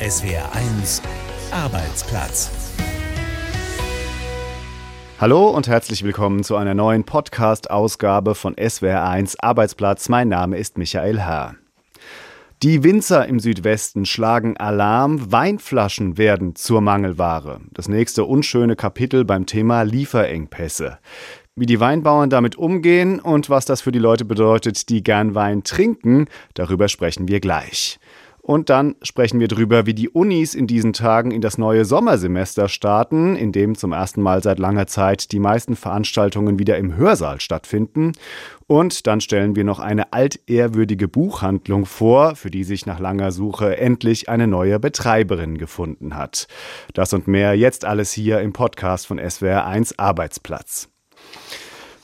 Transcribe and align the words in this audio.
SWR1 0.00 1.02
Arbeitsplatz. 1.50 2.52
Hallo 5.20 5.48
und 5.48 5.66
herzlich 5.66 6.04
willkommen 6.04 6.44
zu 6.44 6.54
einer 6.54 6.74
neuen 6.74 7.02
Podcast-Ausgabe 7.02 8.36
von 8.36 8.54
SWR1 8.54 9.34
Arbeitsplatz. 9.40 10.08
Mein 10.08 10.28
Name 10.28 10.56
ist 10.56 10.78
Michael 10.78 11.18
Herr. 11.18 11.56
Die 12.62 12.84
Winzer 12.84 13.26
im 13.26 13.40
Südwesten 13.40 14.06
schlagen 14.06 14.56
Alarm, 14.56 15.32
Weinflaschen 15.32 16.16
werden 16.16 16.54
zur 16.54 16.80
Mangelware. 16.80 17.60
Das 17.72 17.88
nächste 17.88 18.22
unschöne 18.22 18.76
Kapitel 18.76 19.24
beim 19.24 19.46
Thema 19.46 19.82
Lieferengpässe. 19.82 20.98
Wie 21.56 21.66
die 21.66 21.80
Weinbauern 21.80 22.30
damit 22.30 22.54
umgehen 22.54 23.18
und 23.18 23.50
was 23.50 23.64
das 23.64 23.80
für 23.80 23.90
die 23.90 23.98
Leute 23.98 24.24
bedeutet, 24.24 24.90
die 24.90 25.02
gern 25.02 25.34
Wein 25.34 25.64
trinken, 25.64 26.26
darüber 26.54 26.86
sprechen 26.86 27.26
wir 27.26 27.40
gleich. 27.40 27.98
Und 28.48 28.70
dann 28.70 28.96
sprechen 29.02 29.40
wir 29.40 29.48
darüber, 29.48 29.84
wie 29.84 29.92
die 29.92 30.08
Unis 30.08 30.54
in 30.54 30.66
diesen 30.66 30.94
Tagen 30.94 31.32
in 31.32 31.42
das 31.42 31.58
neue 31.58 31.84
Sommersemester 31.84 32.70
starten, 32.70 33.36
in 33.36 33.52
dem 33.52 33.76
zum 33.76 33.92
ersten 33.92 34.22
Mal 34.22 34.42
seit 34.42 34.58
langer 34.58 34.86
Zeit 34.86 35.32
die 35.32 35.38
meisten 35.38 35.76
Veranstaltungen 35.76 36.58
wieder 36.58 36.78
im 36.78 36.96
Hörsaal 36.96 37.42
stattfinden. 37.42 38.12
Und 38.66 39.06
dann 39.06 39.20
stellen 39.20 39.54
wir 39.54 39.64
noch 39.64 39.80
eine 39.80 40.14
altehrwürdige 40.14 41.08
Buchhandlung 41.08 41.84
vor, 41.84 42.36
für 42.36 42.50
die 42.50 42.64
sich 42.64 42.86
nach 42.86 43.00
langer 43.00 43.32
Suche 43.32 43.76
endlich 43.76 44.30
eine 44.30 44.46
neue 44.46 44.80
Betreiberin 44.80 45.58
gefunden 45.58 46.16
hat. 46.16 46.48
Das 46.94 47.12
und 47.12 47.28
mehr 47.28 47.52
jetzt 47.52 47.84
alles 47.84 48.12
hier 48.12 48.40
im 48.40 48.54
Podcast 48.54 49.06
von 49.06 49.20
SWR1 49.20 49.98
Arbeitsplatz. 49.98 50.88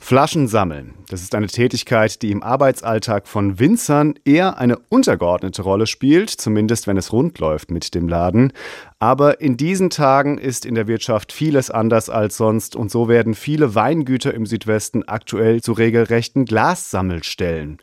Flaschen 0.05 0.49
sammeln. 0.49 0.93
Das 1.09 1.23
ist 1.23 1.35
eine 1.35 1.47
Tätigkeit, 1.47 2.21
die 2.21 2.31
im 2.31 2.43
Arbeitsalltag 2.43 3.27
von 3.27 3.59
Winzern 3.59 4.17
eher 4.27 4.59
eine 4.59 4.77
untergeordnete 4.91 5.63
Rolle 5.63 5.87
spielt, 5.87 6.29
zumindest 6.29 6.87
wenn 6.87 6.99
es 6.99 7.11
rund 7.11 7.39
läuft 7.39 7.71
mit 7.71 7.95
dem 7.95 8.07
Laden. 8.07 8.53
Aber 8.99 9.41
in 9.41 9.57
diesen 9.57 9.91
Tagen 9.91 10.39
ist 10.39 10.65
in 10.65 10.75
der 10.75 10.87
Wirtschaft 10.87 11.33
vieles 11.33 11.71
anders 11.71 12.09
als 12.09 12.37
sonst 12.37 12.77
und 12.77 12.91
so 12.91 13.09
werden 13.09 13.35
viele 13.35 13.75
Weingüter 13.75 14.33
im 14.33 14.47
Südwesten 14.47 15.03
aktuell 15.03 15.61
zu 15.61 15.73
regelrechten 15.73 16.45
Glassammelstellen. 16.45 17.79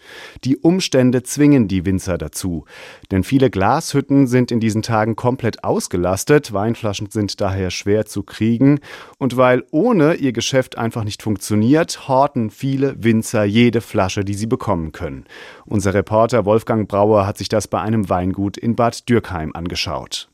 Die 0.45 0.57
Umstände 0.57 1.21
zwingen 1.21 1.67
die 1.67 1.85
Winzer 1.85 2.17
dazu, 2.17 2.65
denn 3.11 3.23
viele 3.23 3.49
Glashütten 3.49 4.25
sind 4.25 4.51
in 4.51 4.59
diesen 4.59 4.81
Tagen 4.81 5.15
komplett 5.15 5.63
ausgelastet, 5.63 6.53
Weinflaschen 6.53 7.09
sind 7.11 7.39
daher 7.41 7.71
schwer 7.71 8.05
zu 8.05 8.23
kriegen 8.23 8.79
und 9.17 9.37
weil 9.37 9.63
ohne 9.71 10.15
ihr 10.15 10.31
Geschäft 10.31 10.77
einfach 10.77 11.03
nicht 11.03 11.21
funktioniert, 11.21 12.07
horten 12.07 12.49
viele 12.49 12.95
Winzer 13.03 13.43
jede 13.43 13.81
Flasche, 13.81 14.23
die 14.23 14.33
sie 14.33 14.47
bekommen 14.47 14.91
können. 14.91 15.25
Unser 15.65 15.93
Reporter 15.93 16.45
Wolfgang 16.45 16.87
Brauer 16.87 17.27
hat 17.27 17.37
sich 17.37 17.49
das 17.49 17.67
bei 17.67 17.81
einem 17.81 18.09
Weingut 18.09 18.57
in 18.57 18.75
Bad 18.75 19.07
Dürkheim 19.07 19.51
angeschaut. 19.53 20.30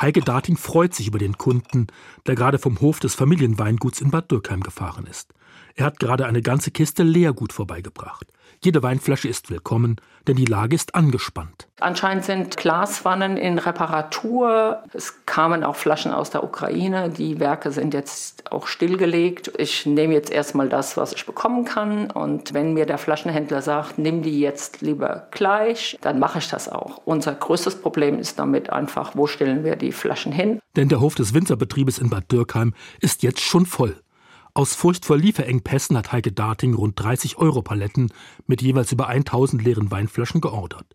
Heike 0.00 0.22
Dating 0.22 0.56
freut 0.56 0.94
sich 0.94 1.08
über 1.08 1.18
den 1.18 1.36
Kunden, 1.36 1.88
der 2.26 2.34
gerade 2.34 2.58
vom 2.58 2.80
Hof 2.80 3.00
des 3.00 3.14
Familienweinguts 3.14 4.00
in 4.00 4.10
Bad 4.10 4.30
Dürkheim 4.30 4.62
gefahren 4.62 5.06
ist. 5.06 5.34
Er 5.74 5.84
hat 5.84 5.98
gerade 5.98 6.24
eine 6.26 6.40
ganze 6.40 6.70
Kiste 6.70 7.02
Leergut 7.02 7.52
vorbeigebracht. 7.52 8.26
Jede 8.62 8.82
Weinflasche 8.82 9.26
ist 9.26 9.50
willkommen, 9.50 9.96
denn 10.28 10.36
die 10.36 10.44
Lage 10.44 10.76
ist 10.76 10.94
angespannt. 10.94 11.66
Anscheinend 11.80 12.26
sind 12.26 12.58
Glaswannen 12.58 13.38
in 13.38 13.56
Reparatur. 13.56 14.82
Es 14.92 15.24
kamen 15.24 15.64
auch 15.64 15.76
Flaschen 15.76 16.12
aus 16.12 16.28
der 16.28 16.44
Ukraine. 16.44 17.08
Die 17.08 17.40
Werke 17.40 17.70
sind 17.70 17.94
jetzt 17.94 18.52
auch 18.52 18.66
stillgelegt. 18.66 19.50
Ich 19.56 19.86
nehme 19.86 20.12
jetzt 20.12 20.30
erstmal 20.30 20.68
das, 20.68 20.98
was 20.98 21.14
ich 21.14 21.24
bekommen 21.24 21.64
kann. 21.64 22.10
Und 22.10 22.52
wenn 22.52 22.74
mir 22.74 22.84
der 22.84 22.98
Flaschenhändler 22.98 23.62
sagt, 23.62 23.96
nimm 23.96 24.20
die 24.20 24.40
jetzt 24.40 24.82
lieber 24.82 25.28
gleich, 25.30 25.96
dann 26.02 26.18
mache 26.18 26.40
ich 26.40 26.48
das 26.50 26.68
auch. 26.68 27.00
Unser 27.06 27.32
größtes 27.32 27.80
Problem 27.80 28.18
ist 28.18 28.38
damit 28.38 28.68
einfach, 28.68 29.12
wo 29.14 29.26
stellen 29.26 29.64
wir 29.64 29.76
die 29.76 29.92
Flaschen 29.92 30.32
hin? 30.32 30.60
Denn 30.76 30.90
der 30.90 31.00
Hof 31.00 31.14
des 31.14 31.32
Winzerbetriebes 31.32 31.98
in 31.98 32.10
Bad 32.10 32.30
Dürkheim 32.30 32.74
ist 33.00 33.22
jetzt 33.22 33.40
schon 33.40 33.64
voll. 33.64 33.96
Aus 34.52 34.74
Furcht 34.74 35.04
vor 35.04 35.16
Lieferengpässen 35.16 35.96
hat 35.96 36.12
Heike 36.12 36.32
Dating 36.32 36.74
rund 36.74 36.98
30 36.98 37.38
Euro 37.38 37.62
Paletten 37.62 38.12
mit 38.46 38.62
jeweils 38.62 38.90
über 38.90 39.06
1000 39.06 39.62
leeren 39.62 39.90
Weinflaschen 39.90 40.40
geordert. 40.40 40.86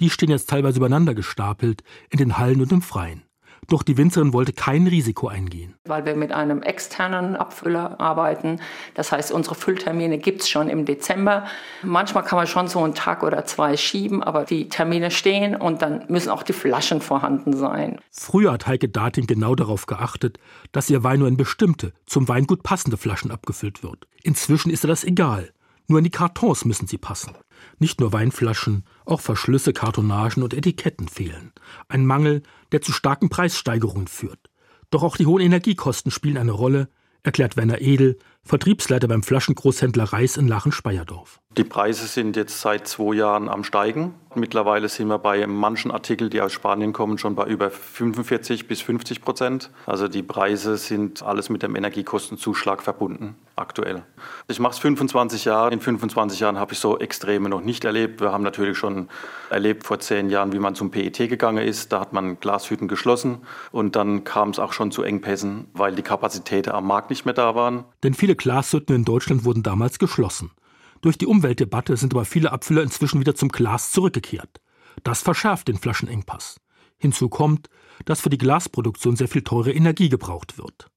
Die 0.00 0.10
stehen 0.10 0.30
jetzt 0.30 0.48
teilweise 0.48 0.78
übereinander 0.78 1.14
gestapelt 1.14 1.82
in 2.10 2.18
den 2.18 2.38
Hallen 2.38 2.60
und 2.60 2.72
im 2.72 2.82
Freien. 2.82 3.22
Doch 3.68 3.82
die 3.82 3.98
Winzerin 3.98 4.32
wollte 4.32 4.54
kein 4.54 4.86
Risiko 4.86 5.28
eingehen. 5.28 5.74
Weil 5.84 6.06
wir 6.06 6.16
mit 6.16 6.32
einem 6.32 6.62
externen 6.62 7.36
Abfüller 7.36 8.00
arbeiten. 8.00 8.60
Das 8.94 9.12
heißt, 9.12 9.30
unsere 9.30 9.54
Fülltermine 9.54 10.16
gibt 10.16 10.40
es 10.40 10.48
schon 10.48 10.70
im 10.70 10.86
Dezember. 10.86 11.44
Manchmal 11.82 12.24
kann 12.24 12.38
man 12.38 12.46
schon 12.46 12.68
so 12.68 12.82
einen 12.82 12.94
Tag 12.94 13.22
oder 13.22 13.44
zwei 13.44 13.76
schieben, 13.76 14.22
aber 14.22 14.44
die 14.44 14.70
Termine 14.70 15.10
stehen 15.10 15.54
und 15.54 15.82
dann 15.82 16.04
müssen 16.08 16.30
auch 16.30 16.42
die 16.42 16.54
Flaschen 16.54 17.02
vorhanden 17.02 17.54
sein. 17.54 18.00
Früher 18.10 18.52
hat 18.52 18.66
Heike 18.66 18.88
Dating 18.88 19.26
genau 19.26 19.54
darauf 19.54 19.84
geachtet, 19.84 20.38
dass 20.72 20.88
ihr 20.88 21.04
Wein 21.04 21.18
nur 21.18 21.28
in 21.28 21.36
bestimmte, 21.36 21.92
zum 22.06 22.26
Weingut 22.26 22.62
passende 22.62 22.96
Flaschen 22.96 23.30
abgefüllt 23.30 23.82
wird. 23.82 24.06
Inzwischen 24.22 24.70
ist 24.70 24.84
ihr 24.84 24.88
das 24.88 25.04
egal. 25.04 25.50
Nur 25.88 25.98
in 25.98 26.04
die 26.04 26.10
Kartons 26.10 26.66
müssen 26.66 26.86
sie 26.86 26.98
passen. 26.98 27.34
Nicht 27.78 27.98
nur 27.98 28.12
Weinflaschen, 28.12 28.84
auch 29.06 29.20
Verschlüsse, 29.20 29.72
Kartonagen 29.72 30.42
und 30.42 30.52
Etiketten 30.52 31.08
fehlen. 31.08 31.52
Ein 31.88 32.04
Mangel, 32.04 32.42
der 32.72 32.82
zu 32.82 32.92
starken 32.92 33.30
Preissteigerungen 33.30 34.06
führt. 34.06 34.50
Doch 34.90 35.02
auch 35.02 35.16
die 35.16 35.26
hohen 35.26 35.42
Energiekosten 35.42 36.10
spielen 36.10 36.36
eine 36.36 36.52
Rolle, 36.52 36.88
erklärt 37.22 37.56
Werner 37.56 37.80
Edel, 37.80 38.18
Vertriebsleiter 38.42 39.08
beim 39.08 39.22
Flaschengroßhändler 39.22 40.04
Reis 40.04 40.36
in 40.36 40.46
Lachen-Speyerdorf. 40.46 41.40
Die 41.56 41.64
Preise 41.64 42.06
sind 42.06 42.36
jetzt 42.36 42.60
seit 42.60 42.86
zwei 42.86 43.14
Jahren 43.14 43.48
am 43.48 43.64
Steigen. 43.64 44.14
Mittlerweile 44.38 44.88
sind 44.88 45.08
wir 45.08 45.18
bei 45.18 45.46
manchen 45.46 45.90
Artikeln, 45.90 46.30
die 46.30 46.40
aus 46.40 46.52
Spanien 46.52 46.92
kommen, 46.92 47.18
schon 47.18 47.34
bei 47.34 47.46
über 47.46 47.70
45 47.70 48.68
bis 48.68 48.80
50 48.80 49.20
Prozent. 49.20 49.70
Also 49.86 50.08
die 50.08 50.22
Preise 50.22 50.76
sind 50.76 51.22
alles 51.22 51.48
mit 51.50 51.62
dem 51.62 51.76
Energiekostenzuschlag 51.76 52.82
verbunden 52.82 53.36
aktuell. 53.56 54.02
Ich 54.46 54.60
mache 54.60 54.72
es 54.72 54.78
25 54.78 55.44
Jahre. 55.44 55.72
In 55.72 55.80
25 55.80 56.40
Jahren 56.40 56.58
habe 56.58 56.72
ich 56.72 56.78
so 56.78 56.98
Extreme 56.98 57.48
noch 57.48 57.60
nicht 57.60 57.84
erlebt. 57.84 58.20
Wir 58.20 58.32
haben 58.32 58.44
natürlich 58.44 58.78
schon 58.78 59.08
erlebt 59.50 59.84
vor 59.84 59.98
zehn 59.98 60.30
Jahren, 60.30 60.52
wie 60.52 60.58
man 60.58 60.74
zum 60.74 60.90
PET 60.90 61.16
gegangen 61.28 61.66
ist. 61.66 61.92
Da 61.92 62.00
hat 62.00 62.12
man 62.12 62.40
Glashütten 62.40 62.88
geschlossen 62.88 63.38
und 63.72 63.96
dann 63.96 64.24
kam 64.24 64.50
es 64.50 64.58
auch 64.58 64.72
schon 64.72 64.90
zu 64.90 65.02
Engpässen, 65.02 65.66
weil 65.74 65.94
die 65.94 66.02
Kapazitäten 66.02 66.70
am 66.70 66.86
Markt 66.86 67.10
nicht 67.10 67.24
mehr 67.24 67.34
da 67.34 67.54
waren. 67.54 67.84
Denn 68.02 68.14
viele 68.14 68.36
Glashütten 68.36 68.94
in 68.94 69.04
Deutschland 69.04 69.44
wurden 69.44 69.62
damals 69.62 69.98
geschlossen. 69.98 70.50
Durch 71.00 71.18
die 71.18 71.26
Umweltdebatte 71.26 71.96
sind 71.96 72.12
aber 72.14 72.24
viele 72.24 72.52
Abfüller 72.52 72.82
inzwischen 72.82 73.20
wieder 73.20 73.34
zum 73.34 73.50
Glas 73.50 73.92
zurückgekehrt. 73.92 74.60
Das 75.04 75.22
verschärft 75.22 75.68
den 75.68 75.78
Flaschenengpass. 75.78 76.60
Hinzu 76.98 77.28
kommt, 77.28 77.68
dass 78.04 78.20
für 78.20 78.30
die 78.30 78.38
Glasproduktion 78.38 79.16
sehr 79.16 79.28
viel 79.28 79.42
teure 79.42 79.72
Energie 79.72 80.08
gebraucht 80.08 80.58
wird. 80.58 80.90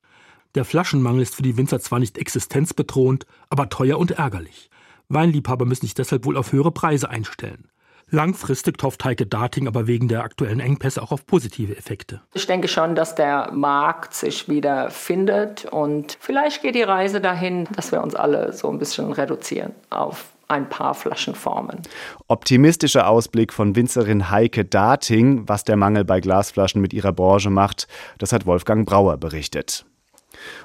Der 0.56 0.66
Flaschenmangel 0.66 1.22
ist 1.22 1.35
für 1.35 1.44
die 1.44 1.56
Winzer 1.56 1.79
zwar 1.79 2.00
nicht 2.00 2.17
existenzbedrohend, 2.17 3.25
aber 3.50 3.69
teuer 3.69 3.97
und 3.97 4.12
ärgerlich. 4.12 4.69
Weinliebhaber 5.07 5.66
müssen 5.66 5.85
sich 5.85 5.94
deshalb 5.94 6.25
wohl 6.25 6.38
auf 6.38 6.51
höhere 6.51 6.72
Preise 6.72 7.09
einstellen. 7.09 7.68
Langfristig 8.13 8.75
hofft 8.83 9.05
Heike 9.05 9.25
Dating 9.25 9.67
aber 9.67 9.88
wegen 9.88 10.09
der 10.09 10.23
aktuellen 10.23 10.59
Engpässe 10.59 11.01
auch 11.01 11.13
auf 11.13 11.25
positive 11.25 11.77
Effekte. 11.77 12.22
Ich 12.33 12.45
denke 12.45 12.67
schon, 12.67 12.94
dass 12.94 13.16
der 13.16 13.51
Markt 13.53 14.13
sich 14.13 14.49
wieder 14.49 14.89
findet 14.89 15.63
und 15.66 16.17
vielleicht 16.19 16.61
geht 16.61 16.75
die 16.75 16.83
Reise 16.83 17.21
dahin, 17.21 17.69
dass 17.73 17.94
wir 17.94 18.03
uns 18.03 18.13
alle 18.13 18.51
so 18.51 18.69
ein 18.69 18.79
bisschen 18.79 19.13
reduzieren 19.13 19.71
auf 19.89 20.25
ein 20.50 20.67
paar 20.67 20.94
Flaschenformen. 20.94 21.81
Optimistischer 22.27 23.07
Ausblick 23.07 23.53
von 23.53 23.77
Winzerin 23.77 24.29
Heike 24.29 24.66
Dating, 24.66 25.47
was 25.47 25.63
der 25.63 25.77
Mangel 25.77 26.03
bei 26.03 26.19
Glasflaschen 26.19 26.81
mit 26.81 26.91
ihrer 26.91 27.13
Branche 27.13 27.50
macht, 27.50 27.88
das 28.17 28.33
hat 28.33 28.45
Wolfgang 28.45 28.85
Brauer 28.85 29.16
berichtet. 29.16 29.85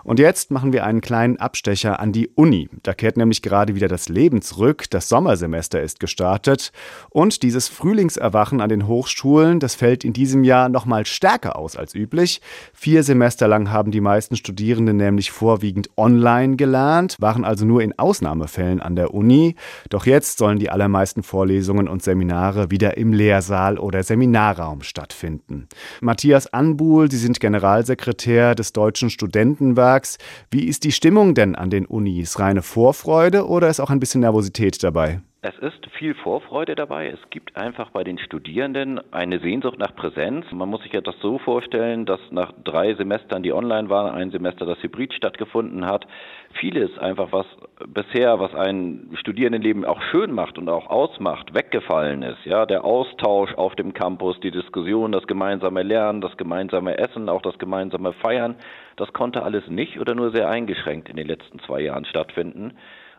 Und 0.04 0.18
jetzt 0.18 0.50
machen 0.50 0.72
wir 0.72 0.84
einen 0.84 1.00
kleinen 1.00 1.38
Abstecher 1.38 2.00
an 2.00 2.12
die 2.12 2.28
Uni. 2.28 2.68
Da 2.82 2.94
kehrt 2.94 3.16
nämlich 3.16 3.42
gerade 3.42 3.74
wieder 3.74 3.88
das 3.88 4.08
Leben 4.08 4.42
zurück. 4.42 4.84
Das 4.90 5.08
Sommersemester 5.08 5.80
ist 5.82 6.00
gestartet. 6.00 6.72
Und 7.10 7.42
dieses 7.42 7.68
Frühlingserwachen 7.68 8.60
an 8.60 8.68
den 8.68 8.86
Hochschulen, 8.86 9.60
das 9.60 9.74
fällt 9.74 10.04
in 10.04 10.12
diesem 10.12 10.44
Jahr 10.44 10.68
noch 10.68 10.86
mal 10.86 11.06
stärker 11.06 11.56
aus 11.56 11.76
als 11.76 11.94
üblich. 11.94 12.40
Vier 12.72 13.02
Semester 13.02 13.48
lang 13.48 13.70
haben 13.70 13.90
die 13.90 14.00
meisten 14.00 14.36
Studierenden 14.36 14.96
nämlich 14.96 15.30
vorwiegend 15.30 15.90
online 15.96 16.56
gelernt, 16.56 17.16
waren 17.18 17.44
also 17.44 17.64
nur 17.64 17.82
in 17.82 17.98
Ausnahmefällen 17.98 18.80
an 18.80 18.96
der 18.96 19.14
Uni. 19.14 19.56
Doch 19.90 20.06
jetzt 20.06 20.38
sollen 20.38 20.58
die 20.58 20.70
allermeisten 20.70 21.22
Vorlesungen 21.22 21.88
und 21.88 22.02
Seminare 22.02 22.70
wieder 22.70 22.96
im 22.96 23.12
Lehrsaal 23.12 23.78
oder 23.78 24.02
Seminarraum 24.02 24.82
stattfinden. 24.82 25.68
Matthias 26.00 26.52
Anbuhl, 26.52 27.10
Sie 27.10 27.18
sind 27.18 27.40
Generalsekretär 27.40 28.54
des 28.54 28.72
Deutschen 28.72 29.10
Studenten 29.10 29.65
Studentenwerks. 29.66 30.18
Wie 30.50 30.66
ist 30.66 30.84
die 30.84 30.92
Stimmung 30.92 31.34
denn 31.34 31.56
an 31.56 31.70
den 31.70 31.86
Unis? 31.86 32.38
Reine 32.38 32.62
Vorfreude 32.62 33.46
oder 33.46 33.68
ist 33.68 33.80
auch 33.80 33.90
ein 33.90 34.00
bisschen 34.00 34.20
Nervosität 34.20 34.82
dabei? 34.82 35.20
Es 35.48 35.56
ist 35.58 35.86
viel 35.92 36.14
Vorfreude 36.14 36.74
dabei. 36.74 37.06
Es 37.06 37.30
gibt 37.30 37.56
einfach 37.56 37.90
bei 37.90 38.02
den 38.02 38.18
Studierenden 38.18 39.00
eine 39.12 39.38
Sehnsucht 39.38 39.78
nach 39.78 39.94
Präsenz. 39.94 40.44
Man 40.50 40.68
muss 40.68 40.82
sich 40.82 40.92
ja 40.92 41.00
das 41.00 41.14
so 41.20 41.38
vorstellen, 41.38 42.04
dass 42.04 42.18
nach 42.32 42.50
drei 42.64 42.94
Semestern, 42.94 43.44
die 43.44 43.52
online 43.52 43.88
waren, 43.88 44.12
ein 44.12 44.32
Semester, 44.32 44.66
das 44.66 44.82
hybrid 44.82 45.14
stattgefunden 45.14 45.86
hat, 45.86 46.04
vieles 46.58 46.98
einfach, 46.98 47.30
was 47.30 47.46
bisher, 47.86 48.40
was 48.40 48.56
ein 48.56 49.10
Studierendenleben 49.20 49.84
auch 49.84 50.02
schön 50.10 50.32
macht 50.32 50.58
und 50.58 50.68
auch 50.68 50.88
ausmacht, 50.88 51.54
weggefallen 51.54 52.24
ist. 52.24 52.44
Ja, 52.44 52.66
der 52.66 52.84
Austausch 52.84 53.54
auf 53.54 53.76
dem 53.76 53.94
Campus, 53.94 54.40
die 54.40 54.50
Diskussion, 54.50 55.12
das 55.12 55.28
gemeinsame 55.28 55.84
Lernen, 55.84 56.22
das 56.22 56.36
gemeinsame 56.36 56.98
Essen, 56.98 57.28
auch 57.28 57.42
das 57.42 57.56
gemeinsame 57.60 58.14
Feiern, 58.14 58.56
das 58.96 59.12
konnte 59.12 59.44
alles 59.44 59.68
nicht 59.68 60.00
oder 60.00 60.16
nur 60.16 60.32
sehr 60.32 60.48
eingeschränkt 60.48 61.08
in 61.08 61.14
den 61.14 61.28
letzten 61.28 61.60
zwei 61.60 61.82
Jahren 61.82 62.04
stattfinden. 62.04 62.72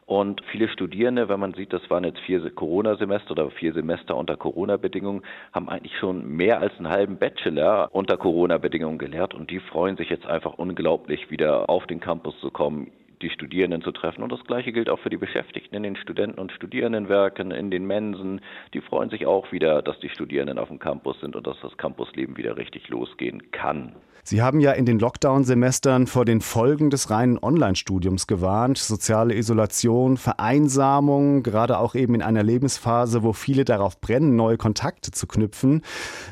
Und 0.08 0.42
viele 0.50 0.70
Studierende, 0.70 1.28
wenn 1.28 1.42
man 1.42 1.54
sieht, 1.54 1.74
das 1.74 1.90
waren 1.90 2.06
jetzt 2.06 2.20
vier 2.22 2.50
Corona-Semester 2.50 3.32
oder 3.32 3.52
vier 3.52 3.74
Semester 3.74 4.16
unter 4.16 4.38
Corona-Bedingungen, 4.38 5.22
haben 5.52 5.68
eigentlich 5.68 5.98
schon 5.98 6.26
mehr 6.26 6.62
als 6.62 6.72
einen 6.78 6.88
halben 6.88 7.18
Bachelor 7.18 7.90
unter 7.92 8.16
Corona-Bedingungen 8.16 9.00
gelehrt 9.00 9.34
und 9.34 9.52
die 9.52 9.60
freuen 9.60 9.98
sich 9.98 10.10
jetzt 10.10 10.26
einfach 10.26 10.54
unglaublich, 10.54 11.30
wieder 11.30 11.70
auf 11.70 11.88
den 11.88 12.00
Campus 12.00 12.40
zu 12.40 12.52
kommen, 12.52 12.90
die 13.22 13.30
Studierenden 13.30 13.82
zu 13.82 13.92
treffen. 13.92 14.24
Und 14.24 14.32
das 14.32 14.44
Gleiche 14.46 14.72
gilt 14.72 14.90
auch 14.90 15.00
für 15.00 15.10
die 15.10 15.18
Beschäftigten 15.18 15.76
in 15.76 15.84
den 15.84 15.96
Studenten- 15.96 16.40
und 16.40 16.52
Studierendenwerken, 16.52 17.52
in 17.52 17.72
den 17.72 17.86
Mensen. 17.86 18.42
Die 18.74 18.82
freuen 18.82 19.10
sich 19.10 19.26
auch 19.26 19.52
wieder, 19.52 19.82
dass 19.82 20.00
die 20.00 20.10
Studierenden 20.10 20.60
auf 20.60 20.68
dem 20.68 20.80
Campus 20.80 21.20
sind 21.20 21.36
und 21.36 21.48
dass 21.48 21.58
das 21.62 21.78
Campusleben 21.78 22.38
wieder 22.38 22.58
richtig 22.58 22.90
losgehen 22.90 23.52
kann. 23.52 23.96
Sie 24.24 24.42
haben 24.42 24.60
ja 24.60 24.74
in 24.74 24.86
den 24.86 25.00
Lockdown-Semestern 25.00 26.06
vor 26.06 26.26
den 26.26 26.42
Folgen 26.42 26.90
des 26.90 27.10
reinen 27.10 27.38
Online-Studiums 27.42 28.28
gewarnt. 28.28 28.78
Soziale 28.78 29.34
Isolation, 29.34 30.18
Vereinsamung, 30.18 31.44
gerade 31.44 31.78
auch 31.78 31.96
eben 31.96 32.14
in 32.14 32.22
einer 32.22 32.44
Lebensphase, 32.44 33.24
wo 33.24 33.32
viele 33.32 33.64
darauf 33.64 34.02
brennen, 34.02 34.36
neue 34.36 34.58
Kontakte 34.58 35.12
zu 35.12 35.28
knüpfen. 35.28 35.82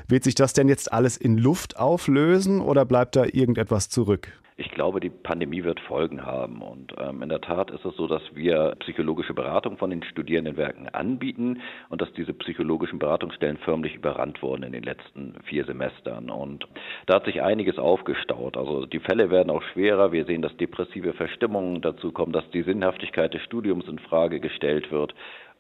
Wird 0.10 0.26
sich 0.26 0.36
das 0.36 0.52
denn 0.52 0.68
jetzt 0.68 0.92
alles 0.92 1.16
in 1.16 1.38
Luft 1.38 1.80
auflösen 1.80 2.60
oder 2.60 2.84
bleibt 2.84 3.16
da 3.16 3.24
irgendetwas 3.32 3.88
zurück? 3.88 4.28
Ich 4.57 4.72
glaube, 4.72 5.02
die 5.02 5.10
Pandemie 5.10 5.66
wird 5.66 5.81
Folgen 5.81 6.25
haben. 6.25 6.62
Und 6.62 6.96
ähm, 6.98 7.22
in 7.22 7.28
der 7.28 7.42
Tat 7.42 7.72
ist 7.72 7.84
es 7.84 7.94
so, 7.98 8.07
dass 8.07 8.22
wir 8.34 8.75
psychologische 8.80 9.34
Beratung 9.34 9.78
von 9.78 9.90
den 9.90 10.02
Studierendenwerken 10.02 10.88
anbieten 10.88 11.62
und 11.90 12.02
dass 12.02 12.13
diese 12.13 12.34
psychologischen 12.34 12.98
Beratungsstellen 12.98 13.57
förmlich 13.57 13.96
überrannt 13.96 14.42
wurden 14.42 14.63
in 14.63 14.72
den 14.72 14.84
letzten 14.84 15.36
vier 15.44 15.66
Semestern. 15.66 16.30
Und 16.30 16.66
da 17.06 17.16
hat 17.16 17.25
sich 17.25 17.42
einiges 17.42 17.78
aufgestaut. 17.78 18.56
Also 18.56 18.86
die 18.86 19.00
Fälle 19.00 19.30
werden 19.30 19.50
auch 19.50 19.63
schwerer. 19.74 20.13
Wir 20.13 20.24
sehen, 20.24 20.42
dass 20.42 20.56
depressive 20.56 21.12
Verstimmungen 21.12 21.81
dazu 21.81 22.13
kommen, 22.13 22.31
dass 22.31 22.50
die 22.51 22.63
Sinnhaftigkeit 22.63 23.34
des 23.34 23.42
Studiums 23.42 23.90
in 23.90 24.00
Frage 24.00 24.40
gestellt 24.40 24.90
wird. 24.90 25.13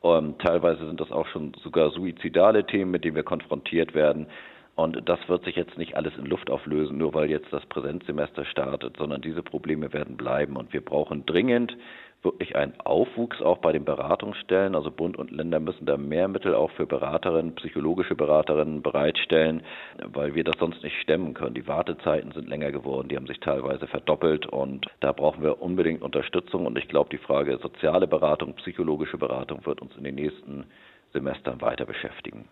Ähm, 0.03 0.35
teilweise 0.37 0.85
sind 0.85 1.01
das 1.01 1.11
auch 1.11 1.27
schon 1.27 1.53
sogar 1.61 1.89
suizidale 1.89 2.65
Themen, 2.65 2.91
mit 2.91 3.03
denen 3.03 3.17
wir 3.17 3.23
konfrontiert 3.23 3.93
werden. 3.93 4.27
Und 4.75 5.07
das 5.07 5.19
wird 5.29 5.45
sich 5.45 5.55
jetzt 5.55 5.77
nicht 5.77 5.95
alles 5.95 6.17
in 6.17 6.25
Luft 6.25 6.49
auflösen, 6.49 6.97
nur 6.97 7.13
weil 7.13 7.29
jetzt 7.29 7.51
das 7.51 7.65
Präsenzsemester 7.67 8.43
startet, 8.45 8.97
sondern 8.97 9.21
diese 9.21 9.41
Probleme 9.41 9.93
werden 9.93 10.17
bleiben. 10.17 10.57
Und 10.57 10.73
wir 10.73 10.83
brauchen 10.83 11.25
dringend 11.25 11.77
wirklich 12.25 12.55
einen 12.55 12.73
Aufwuchs 12.81 13.41
auch 13.41 13.59
bei 13.59 13.71
den 13.71 13.85
Beratungsstellen. 13.85 14.75
Also 14.75 14.91
Bund 14.91 15.15
und 15.15 15.31
Länder 15.31 15.61
müssen 15.61 15.85
da 15.85 15.95
mehr 15.95 16.27
Mittel 16.27 16.53
auch 16.55 16.71
für 16.71 16.85
Beraterinnen, 16.85 17.55
psychologische 17.55 18.15
Beraterinnen 18.15 18.81
bereitstellen, 18.81 19.61
weil 20.03 20.35
wir 20.35 20.43
das 20.43 20.57
sonst 20.59 20.83
nicht 20.83 20.99
stemmen 21.01 21.33
können. 21.33 21.53
Die 21.53 21.67
Wartezeiten 21.67 22.31
sind 22.31 22.49
länger 22.49 22.71
geworden, 22.71 23.07
die 23.07 23.15
haben 23.15 23.27
sich 23.27 23.39
teilweise 23.39 23.87
verdoppelt 23.87 24.47
und 24.47 24.87
da 24.99 25.13
brauchen 25.13 25.43
wir 25.43 25.61
unbedingt 25.61 26.01
Unterstützung. 26.01 26.65
Und 26.65 26.77
ich 26.77 26.89
glaube, 26.89 27.09
die 27.11 27.19
Frage 27.19 27.57
soziale 27.59 28.07
Beratung, 28.07 28.55
psychologische 28.55 29.17
Beratung 29.17 29.65
wird 29.65 29.81
uns 29.81 29.95
in 29.95 30.03
den 30.03 30.15
nächsten 30.15 30.65
Semestern 31.15 31.61
weiter 31.61 31.85
beschäftigen. 31.85 32.45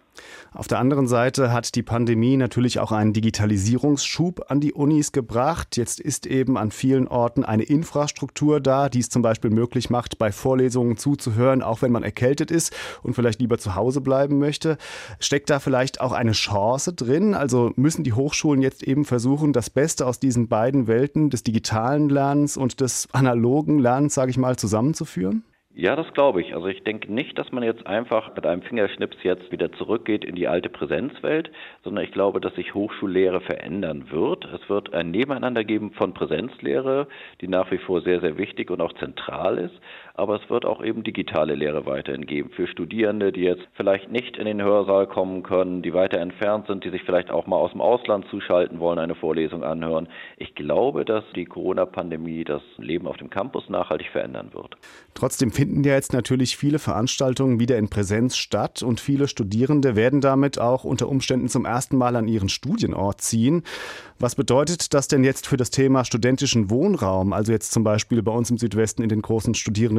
Auf 0.54 0.68
der 0.70 0.80
anderen 0.80 1.06
Seite 1.06 1.52
hat 1.52 1.76
die 1.76 1.84
Pandemie 1.84 2.38
natürlich 2.38 2.80
auch 2.80 2.94
einen 2.94 3.12
Digitalisierungsschub 3.12 4.46
an 4.50 4.62
die 4.62 4.72
Unis 4.72 5.12
gebracht. 5.12 5.76
Jetzt 5.76 6.00
ist 6.00 6.26
eben 6.28 6.58
an 6.58 6.72
vielen 6.72 7.10
Orten 7.10 7.44
eine 7.44 7.64
Infrastruktur 7.64 8.62
da, 8.62 8.88
die 8.88 9.00
es 9.00 9.10
zum 9.10 9.22
Beispiel 9.22 9.50
möglich 9.50 9.90
macht, 9.90 10.18
bei 10.18 10.32
Vorlesungen 10.32 10.96
zuzuhören, 10.96 11.62
auch 11.62 11.82
wenn 11.82 11.92
man 11.92 12.04
erkältet 12.04 12.52
ist 12.52 12.74
und 13.02 13.16
vielleicht 13.16 13.42
lieber 13.42 13.58
zu 13.58 13.76
Hause 13.76 14.00
bleiben 14.00 14.40
möchte. 14.40 14.78
Steckt 15.20 15.50
da 15.50 15.60
vielleicht 15.60 16.00
auch 16.00 16.14
eine 16.14 16.32
Chance 16.32 16.94
drin? 16.94 17.36
Also 17.36 17.74
müssen 17.76 18.06
die 18.06 18.14
Hochschulen 18.14 18.62
jetzt 18.62 18.84
eben 18.84 19.04
versuchen, 19.04 19.52
das 19.52 19.70
Beste 19.70 20.08
aus 20.08 20.22
diesen 20.22 20.48
beiden 20.48 20.88
Welten 20.88 21.30
des 21.30 21.44
digitalen 21.44 22.08
Lernens 22.08 22.56
und 22.56 22.80
des 22.80 23.10
analogen 23.12 23.80
Lernens, 23.80 24.14
sage 24.14 24.32
ich 24.32 24.38
mal, 24.38 24.56
zusammenzuführen? 24.56 25.44
Ja, 25.76 25.96
das 25.96 26.14
glaube 26.14 26.40
ich. 26.40 26.54
Also 26.54 26.68
ich 26.68 26.84
denke 26.84 27.12
nicht, 27.12 27.36
dass 27.40 27.52
man 27.52 27.64
jetzt 27.64 27.88
einfach 27.88 28.36
mit 28.36 28.46
einem 28.46 28.62
Fingerschnips 28.62 29.18
jetzt 29.24 29.52
wieder 29.52 29.72
zurückgeht 29.72 30.24
in 30.24 30.36
die 30.36 30.48
alte 30.48 30.70
Präsenzwelt, 30.70 31.52
sondern 31.84 32.06
ich 32.06 32.12
glaube, 32.12 32.40
dass 32.40 32.54
sich 32.54 32.76
Hochschullehre 32.76 33.42
verändern 33.42 34.12
wird. 34.12 34.46
Es 34.46 34.70
wird 34.70 34.94
ein 34.94 35.10
Nebeneinander 35.10 35.64
geben 35.64 35.92
von 35.94 36.14
Präsenzlehre, 36.14 37.08
die 37.42 37.48
nach 37.48 37.72
wie 37.72 37.80
vor 37.80 38.02
sehr, 38.02 38.22
sehr 38.22 38.38
wichtig 38.38 38.70
und 38.70 38.82
auch 38.82 38.94
zentral 38.94 39.58
ist, 39.58 39.74
aber 40.16 40.40
es 40.42 40.48
wird 40.50 40.66
auch 40.66 40.84
eben 40.84 41.04
digitale 41.04 41.56
Lehre 41.56 41.88
weiterhin 41.88 42.28
geben 42.28 42.52
für 42.52 42.68
Studierende, 42.68 43.32
die 43.32 43.42
jetzt 43.42 43.64
vielleicht 43.74 44.12
nicht 44.12 44.38
in 44.38 44.46
den 44.46 44.62
Hörsaal 44.62 45.08
kommen 45.08 45.42
können, 45.42 45.82
die 45.82 45.94
weiter 45.94 46.20
entfernt 46.20 46.68
sind, 46.68 46.84
die 46.84 46.92
sich 46.92 47.02
vielleicht 47.04 47.32
auch 47.32 47.48
mal 47.48 47.56
aus 47.56 47.72
dem 47.72 47.82
Ausland 47.82 48.26
zuschalten 48.30 48.80
wollen, 48.80 49.00
eine 49.00 49.16
Vorlesung 49.16 49.64
anhören. 49.64 50.08
Ich 50.38 50.54
glaube, 50.54 51.04
dass 51.04 51.24
die 51.36 51.46
Corona-Pandemie 51.46 52.44
das 52.44 52.62
Leben 52.78 53.08
auf 53.08 53.18
dem 53.18 53.32
Campus 53.32 53.68
nachhaltig 53.70 54.10
verändern 54.12 54.52
wird. 54.54 54.78
Trotzdem 55.16 55.52
finden 55.52 55.84
ja 55.84 55.94
jetzt 55.94 56.14
natürlich 56.14 56.58
viele 56.58 56.78
Veranstaltungen 56.78 57.60
wieder 57.60 57.78
in 57.80 57.90
Präsenz 57.90 58.38
statt 58.38 58.84
und 58.84 59.00
viele 59.00 59.28
Studierende 59.28 59.96
werden 59.96 60.22
damit 60.22 60.60
auch 60.60 60.84
unter 60.84 61.10
Umständen 61.10 61.48
zum 61.48 61.66
ersten 61.66 61.98
Mal 61.98 62.16
an 62.16 62.28
ihren 62.28 62.50
Studienort 62.50 63.22
ziehen. 63.22 63.64
Was 64.20 64.36
bedeutet 64.36 64.94
das 64.94 65.08
denn 65.08 65.24
jetzt 65.24 65.48
für 65.48 65.58
das 65.58 65.72
Thema 65.72 66.06
studentischen 66.06 66.70
Wohnraum? 66.70 67.34
Also 67.34 67.52
jetzt 67.52 67.74
zum 67.74 67.84
Beispiel 67.84 68.22
bei 68.22 68.32
uns 68.32 68.50
im 68.52 68.58
Südwesten 68.58 69.02
in 69.02 69.10
den 69.10 69.22
großen 69.22 69.54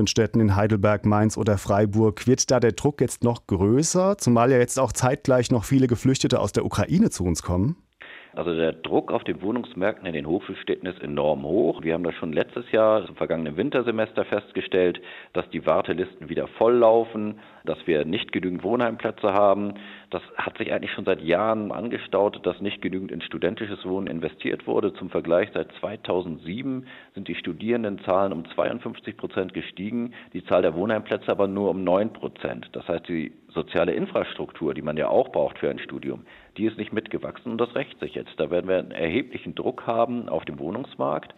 Studierendenstädten 0.06 0.40
in 0.40 0.56
Heidelberg, 0.56 1.06
Mainz 1.06 1.36
oder 1.36 1.58
Freiburg. 1.58 2.26
Wird 2.26 2.50
da 2.50 2.60
der 2.60 2.72
Druck 2.72 3.00
jetzt 3.00 3.24
noch 3.24 3.46
größer, 3.46 4.18
zumal 4.18 4.50
ja 4.50 4.58
jetzt 4.58 4.78
auch 4.78 4.92
zeitgleich 4.92 5.50
noch 5.50 5.64
viele 5.64 5.86
Geflüchtete 5.86 6.40
aus 6.40 6.52
der 6.52 6.64
Ukraine 6.64 7.10
zu 7.10 7.24
uns 7.24 7.42
kommen? 7.42 7.76
Also 8.36 8.54
der 8.54 8.72
Druck 8.72 9.12
auf 9.12 9.24
den 9.24 9.42
Wohnungsmärkten 9.42 10.06
in 10.06 10.12
den 10.12 10.26
Hochschulstädten 10.26 10.88
ist 10.88 11.02
enorm 11.02 11.44
hoch. 11.44 11.82
Wir 11.82 11.94
haben 11.94 12.04
das 12.04 12.14
schon 12.14 12.32
letztes 12.32 12.70
Jahr 12.72 13.08
im 13.08 13.14
vergangenen 13.14 13.56
Wintersemester 13.56 14.24
festgestellt, 14.24 15.00
dass 15.32 15.48
die 15.50 15.66
Wartelisten 15.66 16.28
wieder 16.28 16.48
volllaufen, 16.48 17.38
dass 17.64 17.78
wir 17.86 18.04
nicht 18.04 18.32
genügend 18.32 18.64
Wohnheimplätze 18.64 19.32
haben. 19.32 19.74
Das 20.10 20.22
hat 20.36 20.58
sich 20.58 20.72
eigentlich 20.72 20.92
schon 20.92 21.04
seit 21.04 21.22
Jahren 21.22 21.70
angestaut, 21.70 22.44
dass 22.44 22.60
nicht 22.60 22.82
genügend 22.82 23.12
in 23.12 23.20
studentisches 23.20 23.84
Wohnen 23.84 24.06
investiert 24.06 24.66
wurde. 24.66 24.92
Zum 24.94 25.10
Vergleich, 25.10 25.50
seit 25.54 25.72
2007 25.80 26.86
sind 27.14 27.28
die 27.28 27.34
Studierendenzahlen 27.36 28.32
um 28.32 28.44
52 28.50 29.16
Prozent 29.16 29.54
gestiegen, 29.54 30.12
die 30.32 30.44
Zahl 30.44 30.62
der 30.62 30.74
Wohnheimplätze 30.74 31.30
aber 31.30 31.46
nur 31.46 31.70
um 31.70 31.84
9 31.84 32.12
Prozent. 32.12 32.68
Das 32.72 32.86
heißt, 32.88 33.08
die 33.08 33.32
soziale 33.54 33.92
Infrastruktur, 33.92 34.74
die 34.74 34.82
man 34.82 34.96
ja 34.96 35.08
auch 35.08 35.30
braucht 35.30 35.58
für 35.58 35.70
ein 35.70 35.78
Studium, 35.78 36.26
die 36.56 36.66
ist 36.66 36.76
nicht 36.76 36.92
mitgewachsen 36.92 37.52
und 37.52 37.58
das 37.58 37.74
rächt 37.74 37.98
sich 38.00 38.14
jetzt. 38.14 38.38
Da 38.38 38.50
werden 38.50 38.68
wir 38.68 38.78
einen 38.78 38.90
erheblichen 38.90 39.54
Druck 39.54 39.86
haben 39.86 40.28
auf 40.28 40.44
dem 40.44 40.58
Wohnungsmarkt. 40.58 41.34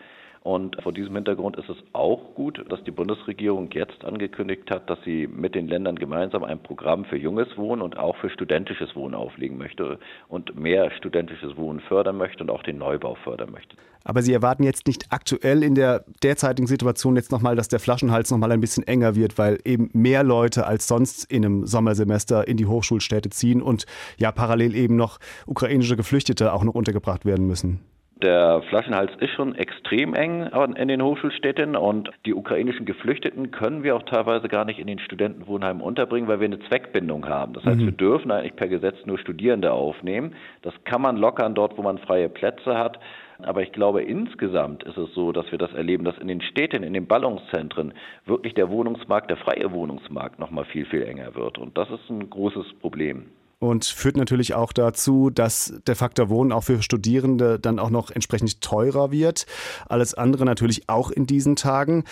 Und 0.46 0.80
vor 0.80 0.92
diesem 0.92 1.16
Hintergrund 1.16 1.56
ist 1.56 1.68
es 1.68 1.76
auch 1.92 2.36
gut, 2.36 2.64
dass 2.68 2.80
die 2.84 2.92
Bundesregierung 2.92 3.68
jetzt 3.72 4.04
angekündigt 4.04 4.70
hat, 4.70 4.88
dass 4.88 4.96
sie 5.04 5.26
mit 5.26 5.56
den 5.56 5.66
Ländern 5.66 5.96
gemeinsam 5.96 6.44
ein 6.44 6.62
Programm 6.62 7.04
für 7.04 7.16
junges 7.16 7.48
Wohnen 7.56 7.82
und 7.82 7.98
auch 7.98 8.16
für 8.18 8.30
studentisches 8.30 8.94
Wohnen 8.94 9.16
auflegen 9.16 9.58
möchte 9.58 9.98
und 10.28 10.54
mehr 10.54 10.92
studentisches 10.92 11.56
Wohnen 11.56 11.80
fördern 11.80 12.16
möchte 12.16 12.44
und 12.44 12.50
auch 12.50 12.62
den 12.62 12.78
Neubau 12.78 13.16
fördern 13.24 13.50
möchte. 13.50 13.76
Aber 14.04 14.22
Sie 14.22 14.32
erwarten 14.32 14.62
jetzt 14.62 14.86
nicht 14.86 15.06
aktuell 15.10 15.64
in 15.64 15.74
der 15.74 16.04
derzeitigen 16.22 16.68
Situation 16.68 17.16
jetzt 17.16 17.32
nochmal, 17.32 17.56
dass 17.56 17.66
der 17.66 17.80
Flaschenhals 17.80 18.30
nochmal 18.30 18.52
ein 18.52 18.60
bisschen 18.60 18.86
enger 18.86 19.16
wird, 19.16 19.38
weil 19.38 19.58
eben 19.64 19.90
mehr 19.94 20.22
Leute 20.22 20.64
als 20.64 20.86
sonst 20.86 21.24
in 21.28 21.44
einem 21.44 21.66
Sommersemester 21.66 22.46
in 22.46 22.56
die 22.56 22.66
Hochschulstädte 22.66 23.30
ziehen 23.30 23.60
und 23.60 23.84
ja 24.16 24.30
parallel 24.30 24.76
eben 24.76 24.94
noch 24.94 25.18
ukrainische 25.44 25.96
Geflüchtete 25.96 26.52
auch 26.52 26.62
noch 26.62 26.76
untergebracht 26.76 27.24
werden 27.24 27.48
müssen. 27.48 27.80
Der 28.22 28.62
Flaschenhals 28.70 29.12
ist 29.20 29.32
schon 29.32 29.54
extrem 29.56 30.14
eng 30.14 30.46
in 30.76 30.88
den 30.88 31.02
Hochschulstädten 31.02 31.76
und 31.76 32.10
die 32.24 32.32
ukrainischen 32.32 32.86
Geflüchteten 32.86 33.50
können 33.50 33.82
wir 33.82 33.94
auch 33.94 34.04
teilweise 34.04 34.48
gar 34.48 34.64
nicht 34.64 34.78
in 34.78 34.86
den 34.86 34.98
Studentenwohnheimen 34.98 35.82
unterbringen, 35.82 36.26
weil 36.26 36.40
wir 36.40 36.46
eine 36.46 36.60
Zweckbindung 36.60 37.28
haben. 37.28 37.52
Das 37.52 37.64
heißt, 37.64 37.78
mhm. 37.78 37.84
wir 37.84 37.92
dürfen 37.92 38.30
eigentlich 38.30 38.56
per 38.56 38.68
Gesetz 38.68 38.96
nur 39.04 39.18
Studierende 39.18 39.70
aufnehmen. 39.72 40.34
Das 40.62 40.72
kann 40.84 41.02
man 41.02 41.18
lockern 41.18 41.54
dort, 41.54 41.76
wo 41.76 41.82
man 41.82 41.98
freie 41.98 42.30
Plätze 42.30 42.78
hat. 42.78 42.98
Aber 43.42 43.60
ich 43.60 43.72
glaube, 43.72 44.02
insgesamt 44.02 44.82
ist 44.84 44.96
es 44.96 45.12
so, 45.12 45.30
dass 45.32 45.50
wir 45.52 45.58
das 45.58 45.74
erleben, 45.74 46.04
dass 46.04 46.16
in 46.16 46.28
den 46.28 46.40
Städten, 46.40 46.84
in 46.84 46.94
den 46.94 47.06
Ballungszentren 47.06 47.92
wirklich 48.24 48.54
der 48.54 48.70
Wohnungsmarkt, 48.70 49.28
der 49.28 49.36
freie 49.36 49.70
Wohnungsmarkt 49.72 50.38
noch 50.38 50.50
mal 50.50 50.64
viel, 50.64 50.86
viel 50.86 51.02
enger 51.02 51.34
wird. 51.34 51.58
Und 51.58 51.76
das 51.76 51.90
ist 51.90 52.08
ein 52.08 52.30
großes 52.30 52.72
Problem. 52.80 53.26
Und 53.58 53.86
führt 53.86 54.16
natürlich 54.16 54.54
auch 54.54 54.72
dazu, 54.72 55.30
dass 55.30 55.74
der 55.86 55.96
Faktor 55.96 56.28
Wohnen 56.28 56.52
auch 56.52 56.64
für 56.64 56.82
Studierende 56.82 57.58
dann 57.58 57.78
auch 57.78 57.88
noch 57.88 58.10
entsprechend 58.10 58.60
teurer 58.60 59.10
wird. 59.10 59.46
Alles 59.88 60.12
andere 60.14 60.44
natürlich 60.44 60.88
auch 60.88 61.10
in 61.10 61.26
diesen 61.26 61.56
Tagen. 61.56 62.04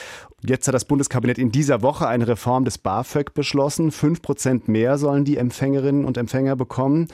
Jetzt 0.42 0.66
hat 0.66 0.74
das 0.74 0.86
Bundeskabinett 0.86 1.38
in 1.38 1.52
dieser 1.52 1.82
Woche 1.82 2.08
eine 2.08 2.28
Reform 2.28 2.64
des 2.64 2.78
BAföG 2.78 3.34
beschlossen. 3.34 3.90
Fünf 3.90 4.22
Prozent 4.22 4.68
mehr 4.68 4.96
sollen 4.96 5.24
die 5.24 5.36
Empfängerinnen 5.36 6.04
und 6.04 6.16
Empfänger 6.16 6.56
bekommen. 6.56 7.08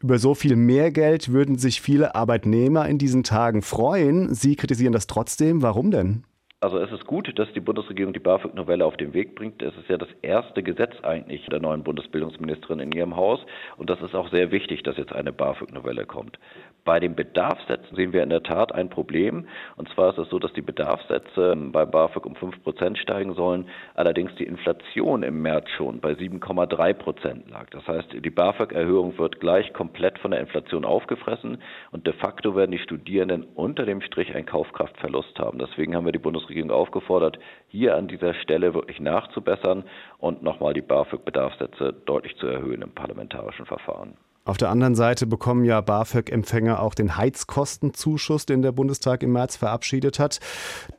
Über 0.00 0.18
so 0.18 0.34
viel 0.34 0.54
mehr 0.54 0.92
Geld 0.92 1.32
würden 1.32 1.58
sich 1.58 1.80
viele 1.80 2.14
Arbeitnehmer 2.14 2.88
in 2.88 2.98
diesen 2.98 3.24
Tagen 3.24 3.62
freuen. 3.62 4.32
Sie 4.32 4.54
kritisieren 4.54 4.92
das 4.92 5.08
trotzdem. 5.08 5.62
Warum 5.62 5.90
denn? 5.90 6.24
Also 6.62 6.78
es 6.78 6.92
ist 6.92 7.06
gut, 7.08 7.36
dass 7.40 7.52
die 7.54 7.60
Bundesregierung 7.60 8.12
die 8.12 8.20
BAföG-Novelle 8.20 8.86
auf 8.86 8.96
den 8.96 9.14
Weg 9.14 9.34
bringt. 9.34 9.60
Es 9.62 9.76
ist 9.76 9.88
ja 9.88 9.98
das 9.98 10.10
erste 10.22 10.62
Gesetz 10.62 10.92
eigentlich 11.02 11.44
der 11.46 11.58
neuen 11.58 11.82
Bundesbildungsministerin 11.82 12.78
in 12.78 12.92
ihrem 12.92 13.16
Haus. 13.16 13.40
Und 13.78 13.90
das 13.90 14.00
ist 14.00 14.14
auch 14.14 14.30
sehr 14.30 14.52
wichtig, 14.52 14.84
dass 14.84 14.96
jetzt 14.96 15.12
eine 15.12 15.32
BAföG-Novelle 15.32 16.06
kommt. 16.06 16.38
Bei 16.84 17.00
den 17.00 17.16
Bedarfssätzen 17.16 17.96
sehen 17.96 18.12
wir 18.12 18.22
in 18.22 18.28
der 18.28 18.44
Tat 18.44 18.72
ein 18.72 18.90
Problem. 18.90 19.48
Und 19.76 19.88
zwar 19.88 20.10
ist 20.10 20.18
es 20.18 20.28
so, 20.28 20.38
dass 20.38 20.52
die 20.52 20.62
Bedarfssätze 20.62 21.56
bei 21.72 21.84
BAföG 21.84 22.26
um 22.26 22.36
5 22.36 22.62
Prozent 22.62 22.96
steigen 22.98 23.34
sollen. 23.34 23.66
Allerdings 23.94 24.32
die 24.36 24.44
Inflation 24.44 25.24
im 25.24 25.42
März 25.42 25.68
schon 25.76 25.98
bei 25.98 26.12
7,3 26.12 26.94
Prozent 26.94 27.50
lag. 27.50 27.70
Das 27.70 27.88
heißt, 27.88 28.24
die 28.24 28.30
BAföG-Erhöhung 28.30 29.18
wird 29.18 29.40
gleich 29.40 29.72
komplett 29.72 30.20
von 30.20 30.30
der 30.30 30.38
Inflation 30.38 30.84
aufgefressen. 30.84 31.58
Und 31.90 32.06
de 32.06 32.12
facto 32.12 32.54
werden 32.54 32.70
die 32.70 32.78
Studierenden 32.78 33.48
unter 33.56 33.84
dem 33.84 34.00
Strich 34.00 34.32
einen 34.32 34.46
Kaufkraftverlust 34.46 35.36
haben. 35.40 35.58
Deswegen 35.58 35.96
haben 35.96 36.04
wir 36.04 36.12
die 36.12 36.20
Bundesregierung 36.20 36.51
Bundesregierung 36.52 36.70
aufgefordert, 36.70 37.38
hier 37.68 37.96
an 37.96 38.08
dieser 38.08 38.34
Stelle 38.34 38.74
wirklich 38.74 39.00
nachzubessern 39.00 39.84
und 40.18 40.42
nochmal 40.42 40.74
die 40.74 40.82
BAföG-Bedarfssätze 40.82 41.94
deutlich 42.06 42.36
zu 42.36 42.46
erhöhen 42.46 42.82
im 42.82 42.90
parlamentarischen 42.90 43.66
Verfahren. 43.66 44.14
Auf 44.44 44.56
der 44.56 44.70
anderen 44.70 44.96
Seite 44.96 45.26
bekommen 45.26 45.64
ja 45.64 45.80
BAföG-Empfänger 45.80 46.82
auch 46.82 46.94
den 46.94 47.16
Heizkostenzuschuss, 47.16 48.44
den 48.44 48.60
der 48.60 48.72
Bundestag 48.72 49.22
im 49.22 49.32
März 49.32 49.56
verabschiedet 49.56 50.18
hat. 50.18 50.40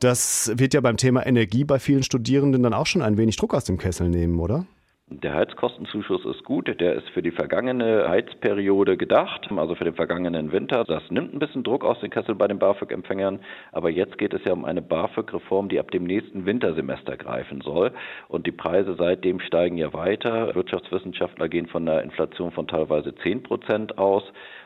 Das 0.00 0.50
wird 0.56 0.72
ja 0.72 0.80
beim 0.80 0.96
Thema 0.96 1.26
Energie 1.26 1.64
bei 1.64 1.78
vielen 1.78 2.02
Studierenden 2.02 2.62
dann 2.62 2.72
auch 2.72 2.86
schon 2.86 3.02
ein 3.02 3.18
wenig 3.18 3.36
Druck 3.36 3.54
aus 3.54 3.64
dem 3.64 3.76
Kessel 3.76 4.08
nehmen, 4.08 4.40
oder? 4.40 4.64
Der 5.10 5.34
Heizkostenzuschuss 5.34 6.24
ist 6.24 6.44
gut, 6.44 6.80
der 6.80 6.94
ist 6.94 7.10
für 7.10 7.20
die 7.20 7.30
vergangene 7.30 8.08
Heizperiode 8.08 8.96
gedacht, 8.96 9.50
also 9.54 9.74
für 9.74 9.84
den 9.84 9.94
vergangenen 9.94 10.50
Winter. 10.50 10.82
Das 10.84 11.02
nimmt 11.10 11.34
ein 11.34 11.38
bisschen 11.38 11.62
Druck 11.62 11.84
aus 11.84 12.00
dem 12.00 12.08
Kessel 12.08 12.34
bei 12.34 12.48
den 12.48 12.58
BAföG-Empfängern, 12.58 13.40
aber 13.70 13.90
jetzt 13.90 14.16
geht 14.16 14.32
es 14.32 14.42
ja 14.44 14.54
um 14.54 14.64
eine 14.64 14.80
BAföG-Reform, 14.80 15.68
die 15.68 15.78
ab 15.78 15.90
dem 15.90 16.04
nächsten 16.04 16.46
Wintersemester 16.46 17.18
greifen 17.18 17.60
soll. 17.60 17.92
Und 18.28 18.46
die 18.46 18.52
Preise 18.52 18.94
seitdem 18.98 19.40
steigen 19.40 19.76
ja 19.76 19.92
weiter. 19.92 20.54
Wirtschaftswissenschaftler 20.54 21.50
gehen 21.50 21.66
von 21.66 21.86
einer 21.86 22.02
Inflation 22.02 22.50
von 22.50 22.66
teilweise 22.66 23.14
10 23.14 23.42
Prozent 23.42 23.98
aus. 23.98 24.24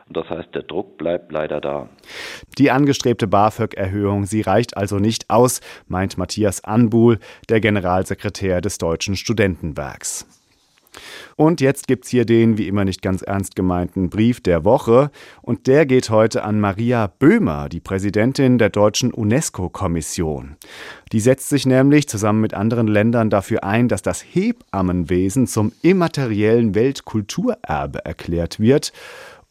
Und 0.09 0.17
das 0.17 0.29
heißt, 0.31 0.55
der 0.55 0.63
Druck 0.63 0.97
bleibt 0.97 1.31
leider 1.33 1.61
da. 1.61 1.89
Die 2.57 2.71
angestrebte 2.71 3.27
BAföG-Erhöhung, 3.27 4.25
sie 4.25 4.41
reicht 4.41 4.77
also 4.77 4.99
nicht 4.99 5.29
aus, 5.29 5.61
meint 5.87 6.17
Matthias 6.17 6.65
Anbuhl, 6.65 7.19
der 7.49 7.61
Generalsekretär 7.61 8.61
des 8.61 8.79
Deutschen 8.79 9.17
Studentenwerks. 9.17 10.27
Und 11.37 11.61
jetzt 11.61 11.87
gibt 11.87 12.05
es 12.05 12.11
hier 12.11 12.25
den, 12.25 12.59
wie 12.59 12.67
immer 12.67 12.85
nicht 12.85 13.03
ganz 13.03 13.23
ernst 13.23 13.55
gemeinten 13.55 14.11
Brief 14.11 14.41
der 14.41 14.65
Woche. 14.65 15.11
Und 15.43 15.67
der 15.67 15.87
geht 15.87 16.11
heute 16.11 16.43
an 16.43 16.59
Maria 16.59 17.07
Böhmer, 17.07 17.69
die 17.69 17.81
Präsidentin 17.81 18.59
der 18.59 18.71
deutschen 18.71 19.13
UNESCO-Kommission. 19.13 20.57
Die 21.13 21.21
setzt 21.21 21.49
sich 21.49 21.67
nämlich 21.67 22.09
zusammen 22.09 22.41
mit 22.41 22.55
anderen 22.55 22.89
Ländern 22.89 23.31
dafür 23.31 23.65
ein, 23.65 23.89
dass 23.89 24.03
das 24.03 24.23
Hebammenwesen 24.23 25.47
zum 25.47 25.73
immateriellen 25.83 26.75
Weltkulturerbe 26.75 28.05
erklärt 28.05 28.59
wird 28.59 28.93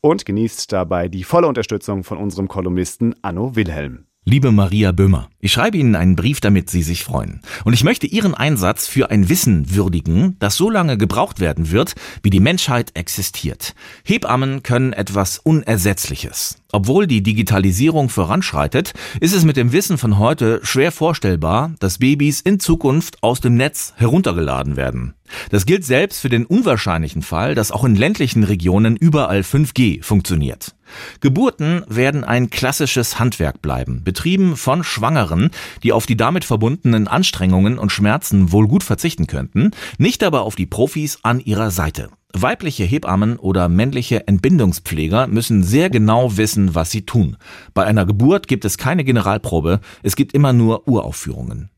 und 0.07 0.25
genießt 0.25 0.71
dabei 0.71 1.09
die 1.09 1.23
volle 1.23 1.47
Unterstützung 1.47 2.03
von 2.03 2.17
unserem 2.17 2.47
Kolumnisten 2.47 3.13
Anno 3.21 3.55
Wilhelm. 3.55 4.06
Liebe 4.29 4.51
Maria 4.51 4.91
Böhmer, 4.91 5.29
ich 5.39 5.53
schreibe 5.53 5.77
Ihnen 5.77 5.95
einen 5.95 6.17
Brief, 6.17 6.41
damit 6.41 6.69
Sie 6.69 6.83
sich 6.83 7.05
freuen. 7.05 7.39
Und 7.63 7.71
ich 7.71 7.85
möchte 7.85 8.07
Ihren 8.07 8.33
Einsatz 8.33 8.85
für 8.85 9.09
ein 9.09 9.29
Wissen 9.29 9.73
würdigen, 9.73 10.35
das 10.39 10.57
so 10.57 10.69
lange 10.69 10.97
gebraucht 10.97 11.39
werden 11.39 11.71
wird, 11.71 11.95
wie 12.23 12.29
die 12.29 12.41
Menschheit 12.41 12.91
existiert. 12.93 13.73
Hebammen 14.03 14.63
können 14.63 14.91
etwas 14.91 15.39
Unersetzliches. 15.39 16.61
Obwohl 16.73 17.07
die 17.07 17.23
Digitalisierung 17.23 18.09
voranschreitet, 18.09 18.91
ist 19.21 19.33
es 19.33 19.45
mit 19.45 19.55
dem 19.55 19.71
Wissen 19.71 19.97
von 19.97 20.19
heute 20.19 20.59
schwer 20.61 20.91
vorstellbar, 20.91 21.73
dass 21.79 21.99
Babys 21.99 22.41
in 22.41 22.59
Zukunft 22.59 23.23
aus 23.23 23.39
dem 23.39 23.55
Netz 23.55 23.93
heruntergeladen 23.95 24.75
werden. 24.75 25.13
Das 25.51 25.65
gilt 25.65 25.85
selbst 25.85 26.19
für 26.19 26.29
den 26.29 26.45
unwahrscheinlichen 26.45 27.21
Fall, 27.21 27.55
dass 27.55 27.71
auch 27.71 27.85
in 27.85 27.95
ländlichen 27.95 28.43
Regionen 28.43 28.97
überall 28.97 29.39
5G 29.39 30.03
funktioniert. 30.03 30.75
Geburten 31.21 31.83
werden 31.87 32.23
ein 32.23 32.49
klassisches 32.49 33.19
Handwerk 33.19 33.61
bleiben, 33.61 34.03
betrieben 34.03 34.55
von 34.55 34.83
Schwangeren, 34.83 35.51
die 35.83 35.93
auf 35.93 36.05
die 36.05 36.17
damit 36.17 36.45
verbundenen 36.45 37.07
Anstrengungen 37.07 37.77
und 37.77 37.91
Schmerzen 37.91 38.51
wohl 38.51 38.67
gut 38.67 38.83
verzichten 38.83 39.27
könnten, 39.27 39.71
nicht 39.97 40.23
aber 40.23 40.41
auf 40.41 40.55
die 40.55 40.65
Profis 40.65 41.19
an 41.23 41.39
ihrer 41.39 41.71
Seite. 41.71 42.09
Weibliche 42.33 42.83
Hebammen 42.83 43.37
oder 43.37 43.69
männliche 43.69 44.27
Entbindungspfleger 44.27 45.27
müssen 45.27 45.63
sehr 45.63 45.89
genau 45.89 46.37
wissen, 46.37 46.75
was 46.75 46.91
sie 46.91 47.05
tun. 47.05 47.37
Bei 47.73 47.85
einer 47.85 48.05
Geburt 48.05 48.47
gibt 48.47 48.65
es 48.65 48.77
keine 48.77 49.03
Generalprobe, 49.03 49.79
es 50.03 50.15
gibt 50.15 50.33
immer 50.33 50.53
nur 50.53 50.87
Uraufführungen. 50.87 51.69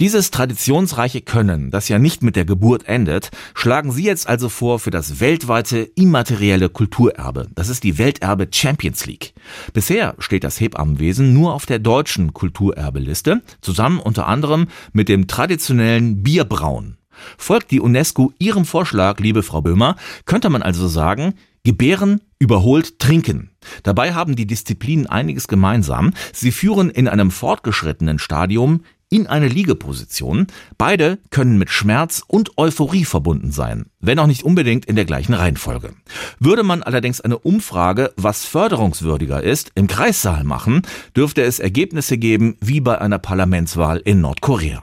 Dieses 0.00 0.30
traditionsreiche 0.30 1.20
Können, 1.20 1.70
das 1.70 1.88
ja 1.88 1.98
nicht 1.98 2.22
mit 2.22 2.36
der 2.36 2.44
Geburt 2.44 2.86
endet, 2.86 3.30
schlagen 3.54 3.92
Sie 3.92 4.04
jetzt 4.04 4.28
also 4.28 4.48
vor 4.48 4.78
für 4.78 4.90
das 4.90 5.20
weltweite 5.20 5.78
immaterielle 5.78 6.68
Kulturerbe. 6.68 7.48
Das 7.54 7.68
ist 7.68 7.84
die 7.84 7.98
Welterbe 7.98 8.48
Champions 8.50 9.06
League. 9.06 9.34
Bisher 9.72 10.14
steht 10.18 10.44
das 10.44 10.60
Hebammenwesen 10.60 11.32
nur 11.32 11.54
auf 11.54 11.66
der 11.66 11.78
deutschen 11.78 12.32
Kulturerbeliste, 12.32 13.42
zusammen 13.60 14.00
unter 14.00 14.26
anderem 14.26 14.68
mit 14.92 15.08
dem 15.08 15.26
traditionellen 15.26 16.22
Bierbrauen. 16.22 16.96
Folgt 17.38 17.70
die 17.70 17.80
UNESCO 17.80 18.32
Ihrem 18.38 18.64
Vorschlag, 18.64 19.20
liebe 19.20 19.42
Frau 19.42 19.60
Böhmer, 19.60 19.96
könnte 20.24 20.50
man 20.50 20.62
also 20.62 20.88
sagen, 20.88 21.34
Gebären 21.64 22.20
überholt 22.40 22.98
Trinken. 22.98 23.50
Dabei 23.84 24.14
haben 24.14 24.34
die 24.34 24.48
Disziplinen 24.48 25.06
einiges 25.06 25.46
gemeinsam. 25.46 26.12
Sie 26.32 26.50
führen 26.50 26.90
in 26.90 27.06
einem 27.06 27.30
fortgeschrittenen 27.30 28.18
Stadium 28.18 28.82
in 29.12 29.26
eine 29.26 29.46
Liegeposition. 29.46 30.46
Beide 30.78 31.18
können 31.30 31.58
mit 31.58 31.70
Schmerz 31.70 32.24
und 32.26 32.56
Euphorie 32.56 33.04
verbunden 33.04 33.52
sein, 33.52 33.86
wenn 34.00 34.18
auch 34.18 34.26
nicht 34.26 34.42
unbedingt 34.42 34.86
in 34.86 34.96
der 34.96 35.04
gleichen 35.04 35.34
Reihenfolge. 35.34 35.92
Würde 36.40 36.62
man 36.62 36.82
allerdings 36.82 37.20
eine 37.20 37.38
Umfrage, 37.38 38.12
was 38.16 38.46
förderungswürdiger 38.46 39.42
ist, 39.42 39.70
im 39.74 39.86
Kreissaal 39.86 40.44
machen, 40.44 40.82
dürfte 41.14 41.42
es 41.42 41.60
Ergebnisse 41.60 42.16
geben 42.16 42.56
wie 42.60 42.80
bei 42.80 42.98
einer 42.98 43.18
Parlamentswahl 43.18 43.98
in 43.98 44.22
Nordkorea. 44.22 44.82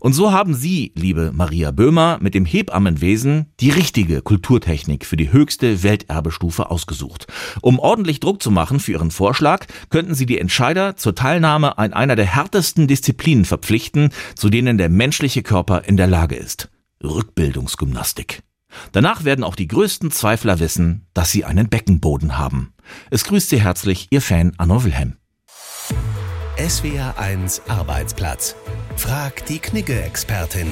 Und 0.00 0.12
so 0.12 0.32
haben 0.32 0.54
Sie, 0.54 0.92
liebe 0.94 1.32
Maria 1.32 1.70
Böhmer, 1.70 2.18
mit 2.20 2.34
dem 2.34 2.44
Hebammenwesen 2.44 3.52
die 3.60 3.70
richtige 3.70 4.22
Kulturtechnik 4.22 5.04
für 5.06 5.16
die 5.16 5.32
höchste 5.32 5.82
Welterbestufe 5.82 6.70
ausgesucht. 6.70 7.26
Um 7.60 7.78
ordentlich 7.78 8.20
Druck 8.20 8.42
zu 8.42 8.50
machen 8.50 8.80
für 8.80 8.92
Ihren 8.92 9.10
Vorschlag, 9.10 9.66
könnten 9.90 10.14
Sie 10.14 10.26
die 10.26 10.38
Entscheider 10.38 10.96
zur 10.96 11.14
Teilnahme 11.14 11.78
an 11.78 11.92
einer 11.92 12.16
der 12.16 12.26
härtesten 12.26 12.86
Disziplinen 12.86 13.44
verpflichten, 13.44 14.10
zu 14.36 14.50
denen 14.50 14.78
der 14.78 14.88
menschliche 14.88 15.42
Körper 15.42 15.84
in 15.84 15.96
der 15.96 16.06
Lage 16.06 16.36
ist. 16.36 16.70
Rückbildungsgymnastik. 17.02 18.42
Danach 18.92 19.24
werden 19.24 19.44
auch 19.44 19.56
die 19.56 19.68
größten 19.68 20.10
Zweifler 20.10 20.58
wissen, 20.58 21.06
dass 21.14 21.30
sie 21.30 21.44
einen 21.44 21.68
Beckenboden 21.68 22.38
haben. 22.38 22.72
Es 23.10 23.24
grüßt 23.24 23.48
Sie 23.48 23.60
herzlich 23.60 24.08
Ihr 24.10 24.20
Fan 24.20 24.52
Anno 24.58 24.84
Wilhelm. 24.84 25.16
SWR 26.56 27.18
1 27.18 27.62
Arbeitsplatz. 27.66 28.54
Frag 28.94 29.44
die 29.46 29.58
Knigge-Expertin. 29.58 30.68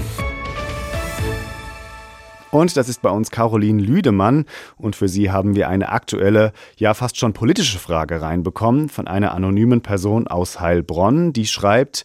Und 2.52 2.76
das 2.76 2.88
ist 2.88 3.02
bei 3.02 3.10
uns 3.10 3.32
Caroline 3.32 3.82
Lüdemann. 3.82 4.44
Und 4.76 4.94
für 4.94 5.08
sie 5.08 5.32
haben 5.32 5.56
wir 5.56 5.68
eine 5.68 5.88
aktuelle, 5.88 6.52
ja 6.76 6.94
fast 6.94 7.16
schon 7.16 7.32
politische 7.32 7.80
Frage 7.80 8.22
reinbekommen 8.22 8.90
von 8.90 9.08
einer 9.08 9.34
anonymen 9.34 9.80
Person 9.80 10.28
aus 10.28 10.60
Heilbronn, 10.60 11.32
die 11.32 11.48
schreibt, 11.48 12.04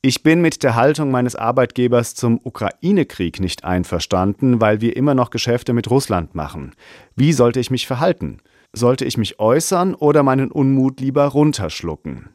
ich 0.00 0.24
bin 0.24 0.40
mit 0.40 0.64
der 0.64 0.74
Haltung 0.74 1.12
meines 1.12 1.36
Arbeitgebers 1.36 2.16
zum 2.16 2.40
Ukraine-Krieg 2.42 3.38
nicht 3.38 3.62
einverstanden, 3.62 4.60
weil 4.60 4.80
wir 4.80 4.96
immer 4.96 5.14
noch 5.14 5.30
Geschäfte 5.30 5.74
mit 5.74 5.88
Russland 5.88 6.34
machen. 6.34 6.72
Wie 7.14 7.32
sollte 7.32 7.60
ich 7.60 7.70
mich 7.70 7.86
verhalten? 7.86 8.38
Sollte 8.72 9.04
ich 9.04 9.16
mich 9.16 9.38
äußern 9.38 9.94
oder 9.94 10.24
meinen 10.24 10.50
Unmut 10.50 10.98
lieber 10.98 11.26
runterschlucken? 11.26 12.30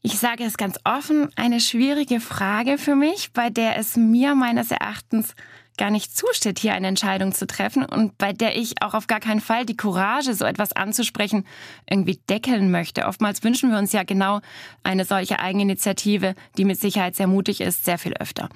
Ich 0.00 0.18
sage 0.18 0.44
es 0.44 0.56
ganz 0.56 0.78
offen, 0.84 1.28
eine 1.34 1.60
schwierige 1.60 2.20
Frage 2.20 2.78
für 2.78 2.94
mich, 2.94 3.32
bei 3.32 3.50
der 3.50 3.76
es 3.78 3.96
mir 3.96 4.36
meines 4.36 4.70
Erachtens 4.70 5.34
gar 5.76 5.90
nicht 5.90 6.16
zusteht, 6.16 6.58
hier 6.58 6.74
eine 6.74 6.88
Entscheidung 6.88 7.32
zu 7.32 7.46
treffen 7.46 7.84
und 7.84 8.18
bei 8.18 8.32
der 8.32 8.56
ich 8.56 8.82
auch 8.82 8.94
auf 8.94 9.06
gar 9.06 9.20
keinen 9.20 9.40
Fall 9.40 9.64
die 9.64 9.76
Courage, 9.76 10.34
so 10.34 10.44
etwas 10.44 10.72
anzusprechen, 10.72 11.46
irgendwie 11.88 12.18
deckeln 12.28 12.70
möchte. 12.70 13.06
Oftmals 13.06 13.42
wünschen 13.42 13.70
wir 13.70 13.78
uns 13.78 13.92
ja 13.92 14.02
genau 14.02 14.40
eine 14.82 15.04
solche 15.04 15.38
Eigeninitiative, 15.40 16.34
die 16.56 16.64
mit 16.64 16.80
Sicherheit 16.80 17.16
sehr 17.16 17.28
mutig 17.28 17.60
ist, 17.60 17.84
sehr 17.84 17.98
viel 17.98 18.14
öfter. 18.14 18.48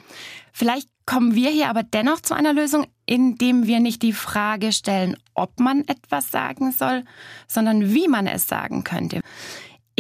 Vielleicht 0.53 0.89
kommen 1.07 1.35
wir 1.35 1.51
hier 1.51 1.69
aber 1.69 1.83
dennoch 1.83 2.21
zu 2.21 2.35
einer 2.35 2.53
Lösung, 2.53 2.87
indem 3.07 3.67
wir 3.67 3.81
nicht 3.81 4.03
die 4.03 4.13
Frage 4.13 4.73
stellen, 4.73 5.17
ob 5.35 5.59
man 5.59 5.83
etwas 5.89 6.31
sagen 6.31 6.73
soll, 6.73 7.05
sondern 7.47 7.93
wie 7.95 8.09
man 8.09 8.27
es 8.27 8.47
sagen 8.47 8.85
könnte. 8.85 9.21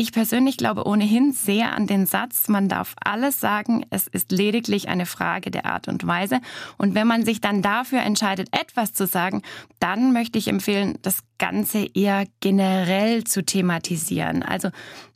Ich 0.02 0.10
persönlich 0.10 0.56
glaube 0.56 0.84
ohnehin 0.84 1.30
sehr 1.30 1.76
an 1.76 1.86
den 1.86 2.06
Satz, 2.06 2.48
man 2.48 2.68
darf 2.68 2.96
alles 3.04 3.38
sagen, 3.38 3.86
es 3.90 4.08
ist 4.08 4.32
lediglich 4.32 4.88
eine 4.88 5.06
Frage 5.06 5.52
der 5.52 5.64
Art 5.64 5.86
und 5.86 6.04
Weise. 6.04 6.40
Und 6.76 6.96
wenn 6.96 7.06
man 7.06 7.24
sich 7.24 7.40
dann 7.40 7.62
dafür 7.62 8.00
entscheidet, 8.00 8.48
etwas 8.50 8.92
zu 8.92 9.06
sagen, 9.06 9.42
dann 9.78 10.12
möchte 10.12 10.40
ich 10.40 10.48
empfehlen, 10.48 10.98
das 11.02 11.18
Ganze 11.38 11.86
eher 11.94 12.24
generell 12.40 13.22
zu 13.22 13.44
thematisieren. 13.44 14.42
Also 14.42 14.70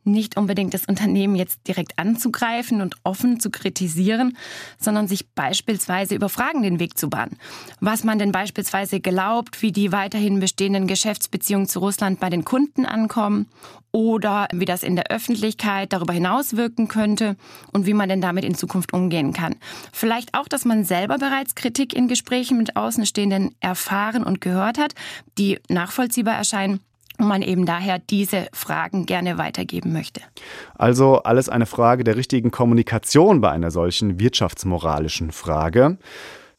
nicht 0.07 0.37
unbedingt 0.37 0.75
das 0.75 0.87
Unternehmen 0.87 1.37
jetzt 1.37 1.67
direkt 1.67 1.99
anzugreifen 1.99 2.81
und 2.81 2.97
offen 3.05 3.41
zu 3.41 3.51
kritisieren, 3.51 4.37
sondern 4.79 5.09
sich 5.09 5.29
beispielsweise 5.31 6.15
über 6.15 6.29
Fragen 6.29 6.63
den 6.63 6.79
Weg 6.79 6.97
zu 6.97 7.11
bahnen. 7.11 7.37
Was 7.81 8.05
man 8.05 8.19
denn 8.19 8.33
beispielsweise 8.33 9.01
glaubt, 9.01 9.63
wie 9.63 9.73
die 9.73 9.93
weiterhin 9.93 10.41
bestehenden 10.41 10.87
Geschäftsbeziehungen 10.87 11.69
zu 11.69 11.81
Russland 11.81 12.21
bei 12.21 12.31
den 12.31 12.45
Kunden 12.45 12.87
ankommen 12.87 13.49
oder 13.93 14.47
wie 14.53 14.67
das 14.67 14.83
in 14.83 14.95
der 14.95 15.11
Öffentlichkeit 15.11 15.93
darüber 15.93 16.13
hinaus 16.13 16.57
wirken 16.57 16.87
könnte 16.87 17.37
und 17.73 17.87
wie 17.87 17.95
man 17.95 18.09
denn 18.09 18.21
damit 18.21 18.45
in 18.45 18.55
Zukunft 18.55 18.93
umgehen 18.93 19.33
kann. 19.33 19.57
Vielleicht 19.93 20.35
auch, 20.35 20.49
dass 20.49 20.67
man 20.67 20.85
selber 20.85 21.17
bereits 21.17 21.55
Kritik 21.55 21.95
in 21.95 22.07
Gesprächen 22.07 22.59
mit 22.59 22.77
Außenstehenden 22.77 23.55
erfahren 23.61 24.23
und 24.23 24.43
gehört 24.43 24.79
hat, 24.79 24.95
die 25.39 25.59
nachvollziehbar 25.69 26.35
erscheinen 26.35 26.81
und 27.18 27.28
man 27.28 27.42
eben 27.42 27.66
daher 27.66 27.99
diese 27.99 28.49
Fragen 28.52 29.06
gerne 29.06 29.38
weitergeben 29.38 29.92
möchte. 29.92 30.20
Also 30.75 31.23
alles 31.23 31.49
eine 31.49 31.66
Frage 31.66 32.04
der 32.04 32.16
richtigen 32.16 32.50
Kommunikation 32.50 33.40
bei 33.40 33.50
einer 33.50 33.70
solchen 33.70 34.20
wirtschaftsmoralischen 34.20 35.32
Frage. 35.32 35.99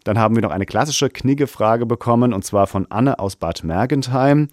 Dann 0.03 0.17
haben 0.17 0.35
wir 0.35 0.41
noch 0.41 0.51
eine 0.51 0.65
klassische 0.65 1.09
Knigge-Frage 1.09 1.85
bekommen, 1.85 2.31
und 2.31 2.45
zwar 2.45 2.65
von 2.65 2.87
Anne 2.89 3.19
aus 3.19 3.35
Bad 3.35 3.65
Mergentheim. 3.65 4.47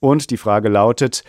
Und 0.00 0.30
die 0.30 0.36
Frage 0.36 0.68
lautet, 0.68 1.24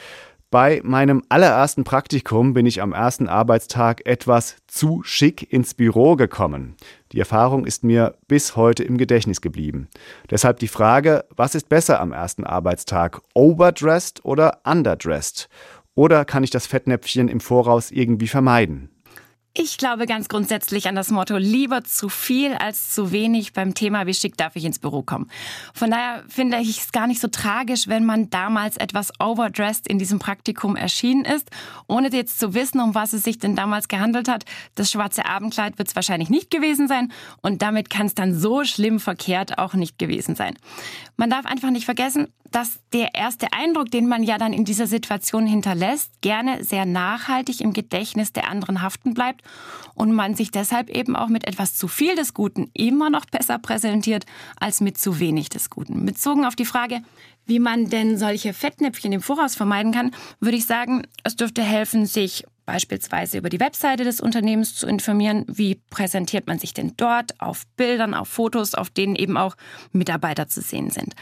bei 0.51 0.81
meinem 0.83 1.21
allerersten 1.29 1.83
Praktikum 1.83 2.53
bin 2.55 2.65
ich 2.65 2.81
am 2.81 2.91
ersten 2.91 3.27
Arbeitstag 3.27 4.03
etwas 4.07 4.57
zu 4.65 5.03
schick 5.03 5.53
ins 5.53 5.75
Büro 5.75 6.15
gekommen. 6.15 6.75
Die 7.11 7.19
Erfahrung 7.19 7.65
ist 7.65 7.83
mir 7.83 8.15
bis 8.27 8.55
heute 8.55 8.83
im 8.83 8.97
Gedächtnis 8.97 9.41
geblieben. 9.41 9.89
Deshalb 10.31 10.57
die 10.57 10.67
Frage, 10.67 11.25
was 11.35 11.53
ist 11.53 11.69
besser 11.69 12.01
am 12.01 12.13
ersten 12.13 12.45
Arbeitstag? 12.45 13.21
Overdressed 13.35 14.25
oder 14.25 14.61
underdressed? 14.63 15.49
Oder 15.93 16.25
kann 16.25 16.43
ich 16.43 16.49
das 16.49 16.65
Fettnäpfchen 16.65 17.27
im 17.27 17.41
Voraus 17.41 17.91
irgendwie 17.91 18.27
vermeiden? 18.27 18.89
Ich 19.61 19.77
glaube 19.77 20.05
ganz 20.05 20.29
grundsätzlich 20.29 20.87
an 20.87 20.95
das 20.95 21.11
Motto 21.11 21.35
lieber 21.35 21.83
zu 21.83 22.07
viel 22.07 22.53
als 22.53 22.93
zu 22.93 23.11
wenig 23.11 23.51
beim 23.51 23.73
Thema, 23.73 24.07
wie 24.07 24.13
schick 24.13 24.37
darf 24.37 24.55
ich 24.55 24.63
ins 24.63 24.79
Büro 24.79 25.01
kommen. 25.01 25.29
Von 25.73 25.91
daher 25.91 26.23
finde 26.29 26.59
ich 26.59 26.79
es 26.79 26.93
gar 26.93 27.07
nicht 27.07 27.19
so 27.19 27.27
tragisch, 27.27 27.89
wenn 27.89 28.05
man 28.05 28.29
damals 28.29 28.77
etwas 28.77 29.11
overdressed 29.19 29.85
in 29.85 29.99
diesem 29.99 30.17
Praktikum 30.17 30.77
erschienen 30.77 31.25
ist, 31.25 31.51
ohne 31.87 32.09
jetzt 32.09 32.39
zu 32.39 32.53
wissen, 32.53 32.79
um 32.79 32.95
was 32.95 33.11
es 33.11 33.25
sich 33.25 33.37
denn 33.37 33.57
damals 33.57 33.89
gehandelt 33.89 34.29
hat. 34.29 34.45
Das 34.75 34.91
schwarze 34.91 35.25
Abendkleid 35.25 35.77
wird 35.77 35.89
es 35.89 35.95
wahrscheinlich 35.97 36.29
nicht 36.29 36.51
gewesen 36.51 36.87
sein 36.87 37.11
und 37.41 37.61
damit 37.61 37.89
kann 37.89 38.05
es 38.05 38.15
dann 38.15 38.39
so 38.39 38.63
schlimm 38.63 39.01
verkehrt 39.01 39.57
auch 39.57 39.73
nicht 39.73 39.99
gewesen 39.99 40.35
sein. 40.35 40.55
Man 41.17 41.29
darf 41.29 41.45
einfach 41.45 41.69
nicht 41.69 41.83
vergessen, 41.83 42.29
dass 42.51 42.79
der 42.93 43.13
erste 43.13 43.53
Eindruck, 43.53 43.91
den 43.91 44.07
man 44.07 44.23
ja 44.23 44.37
dann 44.37 44.53
in 44.53 44.65
dieser 44.65 44.87
Situation 44.87 45.45
hinterlässt, 45.45 46.21
gerne 46.21 46.63
sehr 46.63 46.85
nachhaltig 46.85 47.61
im 47.61 47.73
Gedächtnis 47.73 48.33
der 48.33 48.49
anderen 48.49 48.81
haften 48.81 49.13
bleibt 49.13 49.43
und 49.95 50.13
man 50.13 50.33
sich 50.33 50.51
deshalb 50.51 50.89
eben 50.89 51.15
auch 51.15 51.27
mit 51.27 51.45
etwas 51.45 51.75
zu 51.75 51.87
viel 51.87 52.15
des 52.15 52.33
Guten 52.33 52.69
immer 52.73 53.09
noch 53.09 53.25
besser 53.25 53.59
präsentiert 53.59 54.25
als 54.59 54.79
mit 54.81 54.97
zu 54.97 55.19
wenig 55.19 55.49
des 55.49 55.69
Guten. 55.69 56.05
Bezogen 56.05 56.45
auf 56.45 56.55
die 56.55 56.65
Frage, 56.65 57.01
wie 57.45 57.59
man 57.59 57.89
denn 57.89 58.17
solche 58.17 58.53
Fettnäpfchen 58.53 59.11
im 59.11 59.21
Voraus 59.21 59.55
vermeiden 59.55 59.91
kann, 59.91 60.11
würde 60.39 60.57
ich 60.57 60.65
sagen, 60.65 61.03
es 61.23 61.35
dürfte 61.35 61.63
helfen, 61.63 62.05
sich 62.05 62.45
beispielsweise 62.69 63.39
über 63.39 63.49
die 63.49 63.59
Webseite 63.59 64.03
des 64.03 64.21
Unternehmens 64.21 64.75
zu 64.75 64.85
informieren. 64.85 65.43
Wie 65.47 65.81
präsentiert 65.89 66.45
man 66.45 66.59
sich 66.59 66.71
denn 66.71 66.93
dort 66.97 67.41
auf 67.41 67.65
Bildern, 67.77 68.13
auf 68.13 68.27
Fotos, 68.27 68.75
auf 68.75 68.91
denen 68.91 69.15
eben 69.15 69.37
auch 69.37 69.55
Mitarbeiter 69.91 70.47
zu 70.47 70.61
sehen 70.61 70.91
sind. 70.91 71.15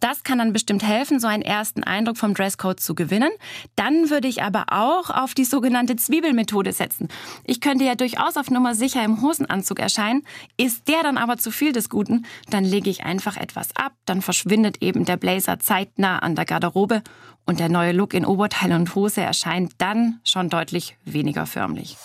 Das 0.00 0.22
kann 0.22 0.38
dann 0.38 0.54
bestimmt 0.54 0.82
helfen, 0.82 1.20
so 1.20 1.26
einen 1.26 1.42
ersten 1.42 1.84
Eindruck 1.84 2.16
vom 2.16 2.32
Dresscode 2.32 2.80
zu 2.80 2.94
gewinnen. 2.94 3.28
Dann 3.76 4.08
würde 4.08 4.28
ich 4.28 4.42
aber 4.42 4.64
auch 4.70 5.10
auf 5.10 5.34
die 5.34 5.44
sogenannte 5.44 5.96
Zwiebelmethode 5.96 6.72
setzen. 6.72 7.08
Ich 7.44 7.60
könnte 7.60 7.84
ja 7.84 7.96
durchaus 7.96 8.38
auf 8.38 8.50
Nummer 8.50 8.74
sicher 8.74 9.04
im 9.04 9.20
Hosenanzug 9.20 9.80
erscheinen. 9.80 10.22
Ist 10.56 10.88
der 10.88 11.02
dann 11.02 11.18
aber 11.18 11.36
zu 11.36 11.50
viel 11.50 11.72
des 11.72 11.90
Guten, 11.90 12.24
dann 12.48 12.64
lege 12.64 12.88
ich 12.88 13.04
einfach 13.04 13.36
etwas 13.36 13.76
ab, 13.76 13.92
dann 14.06 14.22
verschwindet 14.22 14.80
eben 14.80 15.04
der 15.04 15.18
Blazer 15.18 15.58
zeitnah 15.58 16.20
an 16.20 16.34
der 16.34 16.46
Garderobe 16.46 17.02
und 17.46 17.60
der 17.60 17.68
neue 17.68 17.92
Look 17.92 18.14
in 18.14 18.24
Oberteil 18.24 18.72
und 18.72 18.94
Hose 18.94 19.20
erscheint 19.20 19.72
dann 19.78 20.20
schon 20.24 20.48
deutlich 20.48 20.96
weniger 21.04 21.44
förmlich. 21.46 21.96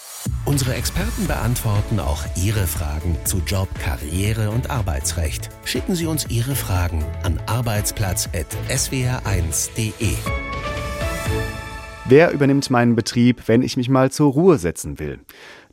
Unsere 0.45 0.75
Experten 0.75 1.25
beantworten 1.27 1.99
auch 1.99 2.23
Ihre 2.35 2.67
Fragen 2.67 3.17
zu 3.23 3.41
Job, 3.45 3.69
Karriere 3.79 4.51
und 4.51 4.69
Arbeitsrecht. 4.69 5.49
Schicken 5.63 5.95
Sie 5.95 6.07
uns 6.07 6.29
Ihre 6.29 6.55
Fragen 6.55 7.05
an 7.23 7.39
arbeitsplatz.swr1.de. 7.45 10.15
Wer 12.05 12.31
übernimmt 12.31 12.69
meinen 12.71 12.95
Betrieb, 12.95 13.47
wenn 13.47 13.61
ich 13.61 13.77
mich 13.77 13.87
mal 13.87 14.11
zur 14.11 14.31
Ruhe 14.31 14.57
setzen 14.57 14.97
will? 14.97 15.19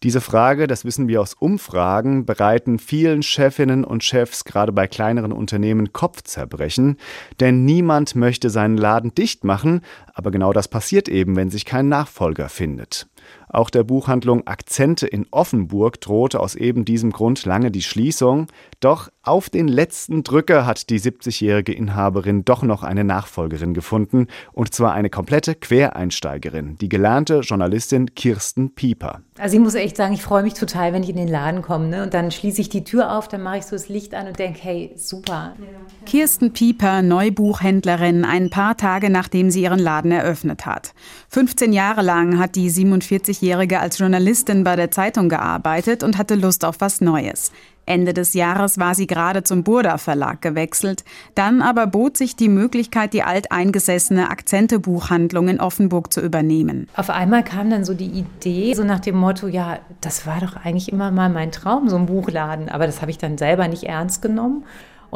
Diese 0.03 0.21
Frage, 0.21 0.67
das 0.67 0.85
wissen 0.85 1.09
wir 1.09 1.23
aus 1.23 1.33
Umfragen, 1.33 2.27
bereiten 2.27 2.79
vielen 2.79 3.23
Chefinnen 3.23 3.83
und 3.83 4.05
Chefs 4.05 4.45
gerade 4.45 4.71
bei 4.71 4.87
kleineren 4.87 5.33
Unternehmen 5.33 5.93
Kopfzerbrechen, 5.95 6.99
denn 7.41 7.65
niemand 7.65 8.15
möchte 8.15 8.51
seinen 8.51 8.77
Laden 8.77 9.15
dicht 9.15 9.45
machen, 9.45 9.81
aber 10.13 10.31
genau 10.31 10.53
das 10.53 10.69
passiert 10.69 11.09
eben, 11.09 11.35
wenn 11.35 11.51
sich 11.51 11.65
kein 11.65 11.89
Nachfolger 11.89 12.51
findet. 12.51 13.09
Auch 13.49 13.71
der 13.71 13.85
Buchhandlung 13.85 14.47
Akzente 14.47 15.07
in 15.07 15.27
Offenburg 15.31 16.01
drohte 16.01 16.41
aus 16.41 16.55
eben 16.55 16.85
diesem 16.85 17.11
Grund 17.11 17.45
lange 17.45 17.71
die 17.71 17.83
Schließung. 17.83 18.49
Doch 18.81 19.09
auf 19.23 19.51
den 19.51 19.67
letzten 19.67 20.23
Drücker 20.23 20.67
hat 20.67 20.91
die 20.91 21.01
70-jährige 21.01 21.73
Inhaberin 21.73 22.45
doch 22.45 22.63
noch 22.63 22.83
eine 22.83 23.05
Nachfolgerin 23.05 23.75
gefunden. 23.75 24.29
Und 24.53 24.73
zwar 24.75 24.93
eine 24.93 25.11
komplette 25.11 25.55
Quereinsteigerin, 25.55 26.79
die 26.79 26.89
gelernte 26.89 27.41
Journalistin 27.41 28.15
Kirsten 28.15 28.75
Pieper. 28.75 29.23
Also 29.39 29.57
ich 29.57 29.63
muss 29.63 29.75
echt 29.75 29.97
sagen, 29.97 30.15
ich 30.15 30.23
freue 30.23 30.43
mich 30.43 30.55
total, 30.55 30.93
wenn 30.93 31.03
ich 31.03 31.11
in 31.11 31.17
den 31.17 31.29
Laden 31.29 31.63
komme. 31.63 31.89
Ne? 31.89 32.03
Und 32.05 32.15
dann 32.15 32.31
schließe 32.31 32.61
ich 32.61 32.69
die 32.69 32.85
Tür 32.85 33.17
auf, 33.17 33.29
dann 33.29 33.43
mache 33.43 33.59
ich 33.59 33.65
so 33.65 33.77
das 33.77 33.89
Licht 33.89 34.15
an 34.15 34.29
und 34.29 34.39
denke, 34.39 34.61
hey, 34.63 34.93
super. 34.97 35.55
Kirsten 36.07 36.53
Pieper, 36.53 37.03
Neubuchhändlerin, 37.03 38.25
ein 38.25 38.51
paar 38.51 38.77
Tage 38.77 39.11
nachdem 39.11 39.51
sie 39.51 39.63
ihren 39.63 39.79
Laden 39.79 40.13
eröffnet 40.13 40.67
hat. 40.67 40.95
15 41.31 41.73
Jahre 41.73 42.03
lang 42.03 42.39
hat 42.39 42.55
die 42.55 42.71
47-Jährige 43.19 43.81
als 43.81 43.99
Journalistin 43.99 44.65
bei 44.65 44.77
der 44.77 44.91
Zeitung 44.91 45.29
gearbeitet 45.29 46.03
und 46.03 46.19
hatte 46.19 46.35
Lust 46.35 46.65
auf 46.65 46.77
was 46.81 47.01
Neues. 47.01 47.53
Ende 47.87 48.13
des 48.13 48.35
Jahres 48.35 48.79
war 48.79 48.95
sie 48.95 49.07
gerade 49.07 49.45
zum 49.45 49.63
Burda 49.63 49.97
Verlag 49.99 50.43
gewechselt. 50.43 51.05
Dann 51.37 51.63
aber 51.63 51.87
bot 51.87 52.17
sich 52.17 52.35
die 52.35 52.49
Möglichkeit, 52.49 53.13
die 53.13 53.23
alteingesessene 53.23 54.29
Akzente-Buchhandlung 54.29 55.49
in 55.49 55.61
Offenburg 55.61 56.13
zu 56.13 56.21
übernehmen. 56.21 56.89
Auf 56.97 57.11
einmal 57.11 57.45
kam 57.45 57.71
dann 57.71 57.85
so 57.85 57.95
die 57.95 58.07
Idee, 58.11 58.75
so 58.75 58.83
nach 58.83 59.01
dem 59.01 59.17
Motto, 59.17 59.47
ja, 59.47 59.79
das 60.01 60.27
war 60.27 60.41
doch 60.41 60.57
eigentlich 60.57 60.91
immer 60.91 61.13
mal 61.13 61.31
mein 61.31 61.53
Traum, 61.53 61.89
so 61.89 61.97
ein 61.97 62.07
Buchladen. 62.07 62.69
Aber 62.69 62.87
das 62.87 63.01
habe 63.01 63.13
ich 63.13 63.19
dann 63.19 63.39
selber 63.39 63.69
nicht 63.69 63.85
ernst 63.85 64.21
genommen. 64.21 64.65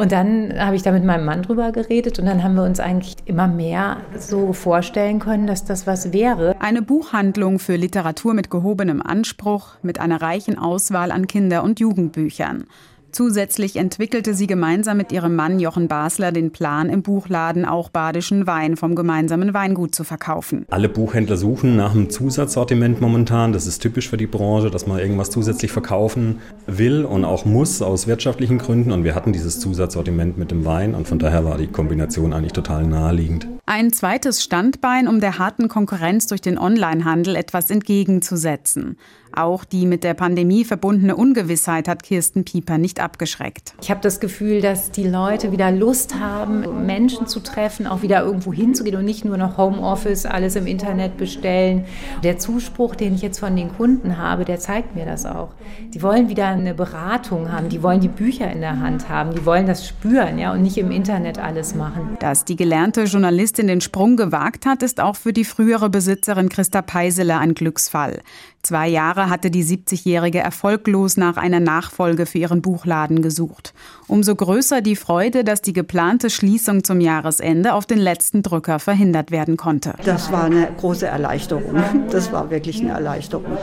Und 0.00 0.12
dann 0.12 0.54
habe 0.58 0.76
ich 0.76 0.82
da 0.82 0.92
mit 0.92 1.04
meinem 1.04 1.26
Mann 1.26 1.42
drüber 1.42 1.72
geredet 1.72 2.18
und 2.18 2.24
dann 2.24 2.42
haben 2.42 2.54
wir 2.54 2.62
uns 2.62 2.80
eigentlich 2.80 3.16
immer 3.26 3.46
mehr 3.46 3.98
so 4.18 4.54
vorstellen 4.54 5.18
können, 5.18 5.46
dass 5.46 5.66
das 5.66 5.86
was 5.86 6.14
wäre. 6.14 6.56
Eine 6.58 6.80
Buchhandlung 6.80 7.58
für 7.58 7.76
Literatur 7.76 8.32
mit 8.32 8.48
gehobenem 8.48 9.02
Anspruch, 9.02 9.74
mit 9.82 10.00
einer 10.00 10.22
reichen 10.22 10.58
Auswahl 10.58 11.12
an 11.12 11.26
Kinder- 11.26 11.62
und 11.62 11.80
Jugendbüchern. 11.80 12.64
Zusätzlich 13.12 13.76
entwickelte 13.76 14.34
sie 14.34 14.46
gemeinsam 14.46 14.96
mit 14.96 15.10
ihrem 15.12 15.34
Mann 15.34 15.58
Jochen 15.58 15.88
Basler 15.88 16.32
den 16.32 16.52
Plan, 16.52 16.88
im 16.88 17.02
Buchladen 17.02 17.64
auch 17.64 17.88
badischen 17.88 18.46
Wein 18.46 18.76
vom 18.76 18.94
gemeinsamen 18.94 19.52
Weingut 19.52 19.94
zu 19.94 20.04
verkaufen. 20.04 20.64
Alle 20.70 20.88
Buchhändler 20.88 21.36
suchen 21.36 21.76
nach 21.76 21.92
einem 21.92 22.10
Zusatzsortiment 22.10 23.00
momentan. 23.00 23.52
Das 23.52 23.66
ist 23.66 23.80
typisch 23.80 24.08
für 24.08 24.16
die 24.16 24.26
Branche, 24.26 24.70
dass 24.70 24.86
man 24.86 24.98
irgendwas 24.98 25.30
zusätzlich 25.30 25.72
verkaufen 25.72 26.38
will 26.66 27.04
und 27.04 27.24
auch 27.24 27.44
muss 27.44 27.82
aus 27.82 28.06
wirtschaftlichen 28.06 28.58
Gründen. 28.58 28.92
Und 28.92 29.04
wir 29.04 29.14
hatten 29.14 29.32
dieses 29.32 29.58
Zusatzsortiment 29.60 30.38
mit 30.38 30.50
dem 30.50 30.64
Wein 30.64 30.94
und 30.94 31.08
von 31.08 31.18
daher 31.18 31.44
war 31.44 31.58
die 31.58 31.66
Kombination 31.66 32.32
eigentlich 32.32 32.52
total 32.52 32.86
naheliegend. 32.86 33.48
Ein 33.66 33.92
zweites 33.92 34.42
Standbein, 34.42 35.08
um 35.08 35.20
der 35.20 35.38
harten 35.38 35.68
Konkurrenz 35.68 36.26
durch 36.26 36.40
den 36.40 36.58
Onlinehandel 36.58 37.36
etwas 37.36 37.70
entgegenzusetzen. 37.70 38.96
Auch 39.32 39.64
die 39.64 39.86
mit 39.86 40.04
der 40.04 40.14
Pandemie 40.14 40.64
verbundene 40.64 41.16
Ungewissheit 41.16 41.88
hat 41.88 42.02
Kirsten 42.02 42.44
Pieper 42.44 42.78
nicht 42.78 43.00
abgeschreckt. 43.00 43.74
Ich 43.80 43.90
habe 43.90 44.00
das 44.00 44.20
Gefühl, 44.20 44.60
dass 44.60 44.90
die 44.90 45.06
Leute 45.06 45.52
wieder 45.52 45.70
Lust 45.70 46.18
haben, 46.18 46.86
Menschen 46.86 47.26
zu 47.26 47.40
treffen, 47.40 47.86
auch 47.86 48.02
wieder 48.02 48.22
irgendwo 48.22 48.52
hinzugehen 48.52 48.96
und 48.96 49.04
nicht 49.04 49.24
nur 49.24 49.36
noch 49.36 49.56
Homeoffice, 49.56 50.26
alles 50.26 50.56
im 50.56 50.66
Internet 50.66 51.16
bestellen. 51.16 51.84
Der 52.24 52.38
Zuspruch, 52.38 52.94
den 52.94 53.14
ich 53.14 53.22
jetzt 53.22 53.38
von 53.38 53.54
den 53.54 53.72
Kunden 53.76 54.18
habe, 54.18 54.44
der 54.44 54.58
zeigt 54.58 54.96
mir 54.96 55.06
das 55.06 55.26
auch. 55.26 55.50
Die 55.94 56.02
wollen 56.02 56.28
wieder 56.28 56.48
eine 56.48 56.74
Beratung 56.74 57.52
haben, 57.52 57.68
die 57.68 57.82
wollen 57.82 58.00
die 58.00 58.08
Bücher 58.08 58.50
in 58.50 58.60
der 58.60 58.80
Hand 58.80 59.08
haben, 59.08 59.34
die 59.34 59.44
wollen 59.46 59.66
das 59.66 59.86
spüren, 59.86 60.38
ja, 60.38 60.52
und 60.52 60.62
nicht 60.62 60.76
im 60.76 60.90
Internet 60.90 61.38
alles 61.38 61.74
machen. 61.74 62.16
Dass 62.18 62.44
die 62.44 62.56
gelernte 62.56 63.04
Journalistin 63.04 63.68
den 63.68 63.80
Sprung 63.80 64.16
gewagt 64.16 64.66
hat, 64.66 64.82
ist 64.82 65.00
auch 65.00 65.16
für 65.16 65.32
die 65.32 65.44
frühere 65.44 65.90
Besitzerin 65.90 66.48
Christa 66.48 66.82
Peiseler 66.82 67.38
ein 67.38 67.54
Glücksfall. 67.54 68.20
Zwei 68.62 68.88
Jahre 68.88 69.30
hatte 69.30 69.50
die 69.50 69.64
70-Jährige 69.64 70.38
erfolglos 70.38 71.16
nach 71.16 71.38
einer 71.38 71.60
Nachfolge 71.60 72.26
für 72.26 72.36
ihren 72.36 72.60
Buchladen 72.60 73.22
gesucht. 73.22 73.72
Umso 74.06 74.34
größer 74.34 74.82
die 74.82 74.96
Freude, 74.96 75.44
dass 75.44 75.62
die 75.62 75.72
geplante 75.72 76.28
Schließung 76.28 76.84
zum 76.84 77.00
Jahresende 77.00 77.72
auf 77.72 77.86
den 77.86 77.98
letzten 77.98 78.42
Drücker 78.42 78.78
verhindert 78.78 79.30
werden 79.30 79.56
konnte. 79.56 79.94
Das 80.04 80.30
war 80.30 80.44
eine 80.44 80.68
große 80.76 81.06
Erleichterung. 81.06 81.82
Das 82.10 82.32
war 82.32 82.50
wirklich 82.50 82.80
eine 82.80 82.90
Erleichterung. 82.90 83.56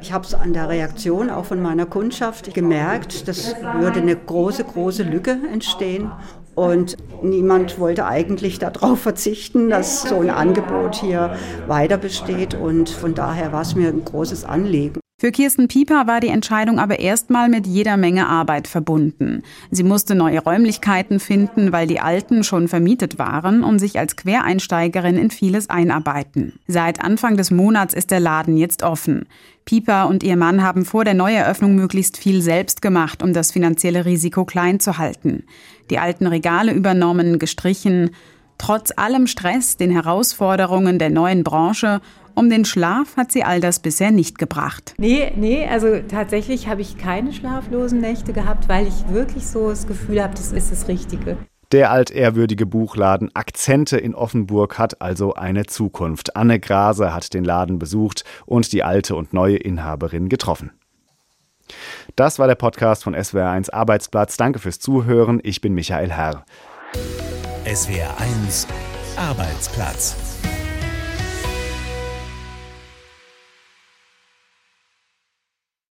Ich 0.00 0.12
habe 0.12 0.24
es 0.24 0.34
an 0.34 0.52
der 0.52 0.68
Reaktion 0.68 1.30
auch 1.30 1.46
von 1.46 1.60
meiner 1.60 1.86
Kundschaft 1.86 2.54
gemerkt, 2.54 3.26
das 3.26 3.56
würde 3.80 4.00
eine 4.00 4.14
große, 4.14 4.62
große 4.62 5.02
Lücke 5.02 5.36
entstehen. 5.52 6.12
Und 6.54 6.96
niemand 7.22 7.78
wollte 7.78 8.06
eigentlich 8.06 8.58
darauf 8.58 9.00
verzichten, 9.00 9.70
dass 9.70 10.02
so 10.02 10.20
ein 10.20 10.30
Angebot 10.30 10.96
hier 10.96 11.36
weiter 11.66 11.96
besteht. 11.96 12.54
Und 12.54 12.88
von 12.88 13.14
daher 13.14 13.52
war 13.52 13.62
es 13.62 13.74
mir 13.74 13.88
ein 13.88 14.04
großes 14.04 14.44
Anliegen. 14.44 15.00
Für 15.20 15.30
Kirsten 15.30 15.68
Pieper 15.68 16.08
war 16.08 16.20
die 16.20 16.28
Entscheidung 16.28 16.80
aber 16.80 16.98
erstmal 16.98 17.48
mit 17.48 17.68
jeder 17.68 17.96
Menge 17.96 18.28
Arbeit 18.28 18.66
verbunden. 18.66 19.42
Sie 19.70 19.84
musste 19.84 20.16
neue 20.16 20.40
Räumlichkeiten 20.40 21.20
finden, 21.20 21.72
weil 21.72 21.86
die 21.86 22.00
alten 22.00 22.42
schon 22.42 22.66
vermietet 22.66 23.16
waren 23.16 23.62
und 23.62 23.78
sich 23.78 23.98
als 23.98 24.16
Quereinsteigerin 24.16 25.16
in 25.16 25.30
vieles 25.30 25.70
einarbeiten. 25.70 26.58
Seit 26.66 27.02
Anfang 27.02 27.36
des 27.36 27.52
Monats 27.52 27.94
ist 27.94 28.10
der 28.10 28.20
Laden 28.20 28.56
jetzt 28.56 28.82
offen. 28.82 29.26
Pieper 29.64 30.08
und 30.08 30.22
ihr 30.22 30.36
Mann 30.36 30.62
haben 30.62 30.84
vor 30.84 31.04
der 31.04 31.14
Neueröffnung 31.14 31.74
möglichst 31.74 32.18
viel 32.18 32.42
selbst 32.42 32.82
gemacht, 32.82 33.22
um 33.22 33.32
das 33.32 33.52
finanzielle 33.52 34.04
Risiko 34.04 34.44
klein 34.44 34.78
zu 34.78 34.98
halten. 34.98 35.44
Die 35.90 35.98
alten 35.98 36.26
Regale 36.26 36.72
übernommen, 36.72 37.38
gestrichen. 37.38 38.10
Trotz 38.58 38.92
allem 38.96 39.26
Stress, 39.26 39.76
den 39.76 39.90
Herausforderungen 39.90 40.98
der 40.98 41.10
neuen 41.10 41.44
Branche 41.44 42.00
um 42.36 42.50
den 42.50 42.64
Schlaf 42.64 43.16
hat 43.16 43.30
sie 43.30 43.44
all 43.44 43.60
das 43.60 43.78
bisher 43.78 44.10
nicht 44.10 44.38
gebracht. 44.38 44.94
Nee, 44.98 45.32
nee, 45.36 45.66
also 45.66 46.00
tatsächlich 46.08 46.66
habe 46.66 46.80
ich 46.80 46.98
keine 46.98 47.32
schlaflosen 47.32 48.00
Nächte 48.00 48.32
gehabt, 48.32 48.68
weil 48.68 48.88
ich 48.88 49.08
wirklich 49.08 49.46
so 49.46 49.70
das 49.70 49.86
Gefühl 49.86 50.20
habe, 50.22 50.34
das 50.34 50.50
ist 50.50 50.72
das 50.72 50.88
Richtige. 50.88 51.36
Der 51.72 51.90
altehrwürdige 51.90 52.66
Buchladen 52.66 53.30
Akzente 53.34 53.96
in 53.96 54.14
Offenburg 54.14 54.78
hat 54.78 55.00
also 55.00 55.34
eine 55.34 55.66
Zukunft. 55.66 56.36
Anne 56.36 56.60
Grase 56.60 57.14
hat 57.14 57.34
den 57.34 57.44
Laden 57.44 57.78
besucht 57.78 58.24
und 58.46 58.72
die 58.72 58.82
alte 58.82 59.16
und 59.16 59.32
neue 59.32 59.56
Inhaberin 59.56 60.28
getroffen. 60.28 60.72
Das 62.16 62.38
war 62.38 62.46
der 62.46 62.54
Podcast 62.54 63.04
von 63.04 63.14
SWR1 63.14 63.72
Arbeitsplatz. 63.72 64.36
Danke 64.36 64.58
fürs 64.58 64.78
Zuhören. 64.78 65.40
Ich 65.42 65.60
bin 65.60 65.74
Michael 65.74 66.12
Herr. 66.12 66.44
SWR1 67.64 68.66
Arbeitsplatz. 69.16 70.33